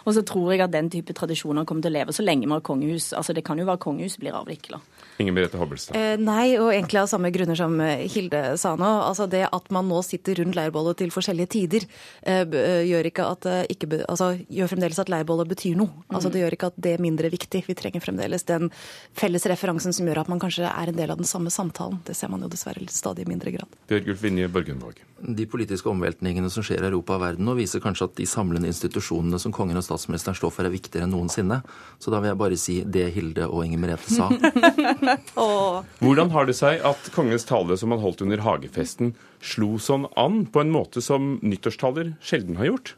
Og 0.06 0.14
så 0.14 0.22
tror 0.22 0.52
jeg 0.54 0.62
at 0.62 0.74
den 0.74 0.92
type 0.94 1.14
tradisjoner 1.18 1.66
kommer 1.66 1.82
til 1.82 1.92
å 1.92 1.98
leve 1.98 2.14
så 2.14 2.26
lenge 2.26 2.46
vi 2.46 2.54
har 2.54 2.66
kongehus. 2.66 3.12
Altså 3.18 3.34
Det 3.34 3.44
kan 3.48 3.60
jo 3.60 3.66
være 3.66 3.82
kongehus 3.82 4.20
blir 4.22 4.38
avvikla. 4.38 4.82
Inger 5.22 5.36
Merete 5.36 5.58
Hobbelstad. 5.58 5.98
Eh, 5.98 6.22
nei, 6.22 6.54
og 6.60 6.70
egentlig 6.70 7.02
av 7.02 7.10
samme 7.10 7.34
grunner 7.34 7.58
som 7.58 7.74
eh, 7.82 8.06
Hilde 8.12 8.44
sa 8.62 8.76
nå. 8.80 8.92
Altså 9.08 9.28
Det 9.32 9.44
at 9.50 9.74
man 9.74 9.90
nå 9.90 10.04
sitter 10.06 10.38
rundt 10.42 10.58
leirbålet 10.58 11.02
til 11.02 11.14
forskjellige 11.14 11.54
tider, 11.58 11.88
eh, 12.22 12.46
eh 12.46 12.86
gjør, 12.92 13.10
ikke 13.10 13.26
at, 13.26 13.50
ikke, 13.74 13.90
altså, 14.10 14.32
gjør 14.50 14.70
fremdeles 14.72 15.02
at 15.02 15.10
leirbålet 15.10 15.50
betyr 15.50 15.76
noe. 15.82 16.06
Altså 16.14 16.30
Det 16.30 16.42
gjør 16.44 16.58
ikke 16.58 16.72
at 16.72 16.78
det 16.78 16.96
er 16.96 17.04
mindre 17.04 17.34
viktig. 17.34 17.66
Vi 17.68 17.78
trenger 17.78 18.06
fremdeles 18.06 18.46
den 18.46 18.70
felles 19.18 19.46
referansen 19.50 19.94
som 19.94 20.06
gjør 20.06 20.24
at 20.24 20.32
man 20.32 20.42
kanskje 20.42 20.70
er 20.70 20.92
en 20.92 20.98
del 20.98 21.01
av 21.10 21.18
den 21.18 21.26
samme 21.26 21.50
samtalen. 21.50 22.00
Det 22.06 22.14
ser 22.14 22.30
man 22.30 22.44
jo 22.44 22.50
dessverre 22.52 22.86
stadig 22.94 23.26
mindre 23.28 23.52
grad. 23.56 23.80
Bjørgulf 23.90 24.22
Vinje 24.22 24.50
Børgenvåg. 24.52 25.00
De 25.22 25.46
politiske 25.50 25.90
omveltningene 25.90 26.50
som 26.54 26.66
skjer 26.66 26.84
i 26.84 26.90
Europa 26.90 27.16
og 27.18 27.24
verden 27.24 27.46
nå, 27.48 27.56
viser 27.58 27.82
kanskje 27.82 28.10
at 28.10 28.16
de 28.20 28.28
samlende 28.30 28.70
institusjonene 28.70 29.40
som 29.42 29.54
kongen 29.56 29.80
og 29.80 29.86
statsministeren 29.86 30.38
står 30.38 30.54
for, 30.54 30.68
er 30.68 30.74
viktigere 30.74 31.08
enn 31.08 31.14
noensinne. 31.16 31.62
Så 32.02 32.14
da 32.14 32.22
vil 32.22 32.32
jeg 32.32 32.42
bare 32.44 32.62
si 32.62 32.78
det 32.86 33.08
Hilde 33.16 33.50
og 33.50 33.66
Inger 33.66 33.82
Merete 33.82 34.14
sa. 34.14 34.30
Hvordan 36.06 36.34
har 36.36 36.50
det 36.50 36.58
seg 36.58 36.86
at 36.86 37.12
kongens 37.16 37.48
tale 37.50 37.78
som 37.80 37.94
han 37.94 38.04
holdt 38.04 38.26
under 38.26 38.46
hagefesten, 38.46 39.16
slo 39.42 39.78
sånn 39.82 40.10
an 40.20 40.44
på 40.46 40.62
en 40.62 40.74
måte 40.74 41.02
som 41.02 41.38
nyttårstaler 41.42 42.16
sjelden 42.22 42.62
har 42.62 42.74
gjort? 42.74 42.96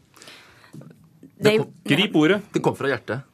Det 1.44 1.58
kom, 1.60 1.72
Grip 1.84 2.16
ordet. 2.16 2.42
Det 2.54 2.62
kom 2.64 2.76
fra 2.78 2.90
hjertet. 2.92 3.28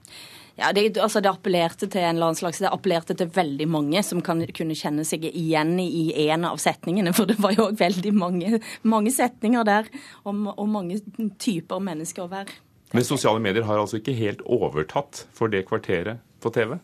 Ja, 0.60 0.72
det, 0.76 0.98
altså 1.00 1.22
det 1.24 1.32
appellerte 1.32 1.88
til 1.92 2.04
en 2.04 2.20
slags, 2.36 2.60
det 2.60 2.72
appellerte 2.72 3.16
til 3.18 3.30
veldig 3.34 3.68
mange 3.72 4.04
som 4.04 4.22
kan, 4.26 4.42
kunne 4.56 4.76
kjenne 4.78 5.06
seg 5.08 5.24
igjen 5.30 5.78
i 5.80 6.10
en 6.28 6.48
av 6.50 6.60
setningene. 6.62 7.14
For 7.16 7.30
det 7.30 7.40
var 7.40 7.56
jo 7.56 7.70
òg 7.70 7.80
veldig 7.80 8.14
mange, 8.16 8.60
mange, 8.84 9.14
setninger 9.16 9.68
der, 9.68 9.88
og, 10.26 10.50
om 10.52 10.74
mange 10.76 11.00
typer 11.40 11.80
mennesker 11.84 12.26
å 12.26 12.32
være. 12.32 12.60
Men 12.92 13.06
sosiale 13.06 13.42
medier 13.44 13.68
har 13.68 13.80
altså 13.80 14.00
ikke 14.00 14.18
helt 14.18 14.42
overtatt 14.50 15.24
for 15.38 15.52
det 15.54 15.68
kvarteret 15.70 16.20
på 16.42 16.52
TV? 16.56 16.76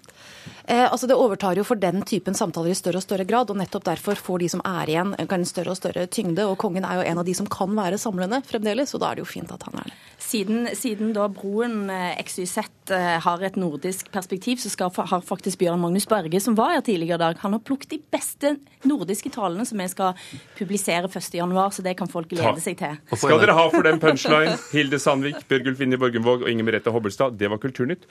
Eh, 0.65 0.91
altså 0.91 1.07
Det 1.07 1.17
overtar 1.17 1.57
jo 1.57 1.65
for 1.67 1.79
den 1.79 2.01
typen 2.07 2.37
samtaler 2.37 2.73
i 2.73 2.77
større 2.77 3.01
og 3.01 3.05
større 3.05 3.25
grad, 3.27 3.51
og 3.51 3.59
nettopp 3.59 3.85
derfor 3.85 4.19
får 4.19 4.43
de 4.43 4.49
som 4.55 4.63
er 4.65 4.91
igjen, 4.91 5.13
en 5.21 5.45
større 5.45 5.73
og 5.73 5.79
større 5.79 6.07
tyngde. 6.07 6.45
Og 6.49 6.57
kongen 6.61 6.85
er 6.87 6.99
jo 6.99 7.05
en 7.05 7.21
av 7.21 7.27
de 7.27 7.35
som 7.37 7.49
kan 7.49 7.75
være 7.77 7.99
samlende 8.01 8.41
fremdeles, 8.45 8.93
og 8.95 9.03
da 9.03 9.11
er 9.11 9.19
det 9.19 9.25
jo 9.25 9.29
fint 9.29 9.51
at 9.53 9.65
han 9.67 9.81
er 9.81 9.91
det. 9.91 9.97
Siden, 10.25 10.69
siden 10.73 11.13
da 11.15 11.27
broen 11.29 11.89
eh, 11.93 12.21
XYZ 12.23 12.57
eh, 12.95 13.17
har 13.21 13.43
et 13.45 13.59
nordisk 13.59 14.09
perspektiv, 14.13 14.57
så 14.63 14.71
skal, 14.73 14.93
har 14.95 15.25
faktisk 15.25 15.59
Bjørn 15.61 15.81
Magnus 15.81 16.07
Berge, 16.09 16.41
som 16.41 16.57
var 16.57 16.73
her 16.73 16.85
tidligere 16.85 17.19
i 17.19 17.23
dag, 17.25 17.41
han 17.43 17.57
har 17.57 17.63
plukket 17.65 17.93
de 17.93 18.01
beste 18.13 18.55
nordiske 18.85 19.29
talene 19.35 19.65
som 19.67 19.81
vi 19.81 19.87
skal 19.91 20.15
publisere 20.57 21.09
1.1., 21.09 21.53
så 21.75 21.85
det 21.85 21.95
kan 21.99 22.09
folk 22.11 22.31
glede 22.31 22.63
seg 22.63 22.79
til. 22.79 22.97
Skal 23.13 23.41
dere 23.41 23.57
ha 23.57 23.67
for 23.73 23.85
den 23.85 24.01
punchline, 24.01 24.57
Hilde 24.73 24.99
Sandvik, 25.01 25.43
Bjørgulf 25.49 25.81
Vinje 25.81 25.99
Borgenvåg 26.01 26.45
og 26.45 26.51
Inger 26.51 26.67
Merete 26.67 26.93
Hobbelstad. 26.93 27.37
Det 27.39 27.51
var 27.51 27.61
Kulturnytt. 27.61 28.07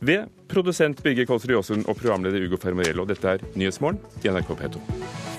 Ved 0.00 0.28
produsent 0.48 1.02
Birger 1.02 1.26
Kolsrud 1.26 1.56
Jåsund 1.56 1.86
og 1.88 1.96
programleder 1.96 2.44
Ugo 2.46 2.60
Fermariello. 2.60 3.06
Dette 3.08 3.36
er 3.36 3.46
Nyhetsmorgen 3.56 4.00
i 4.24 4.28
NRK 4.28 4.52
P2. 4.60 5.35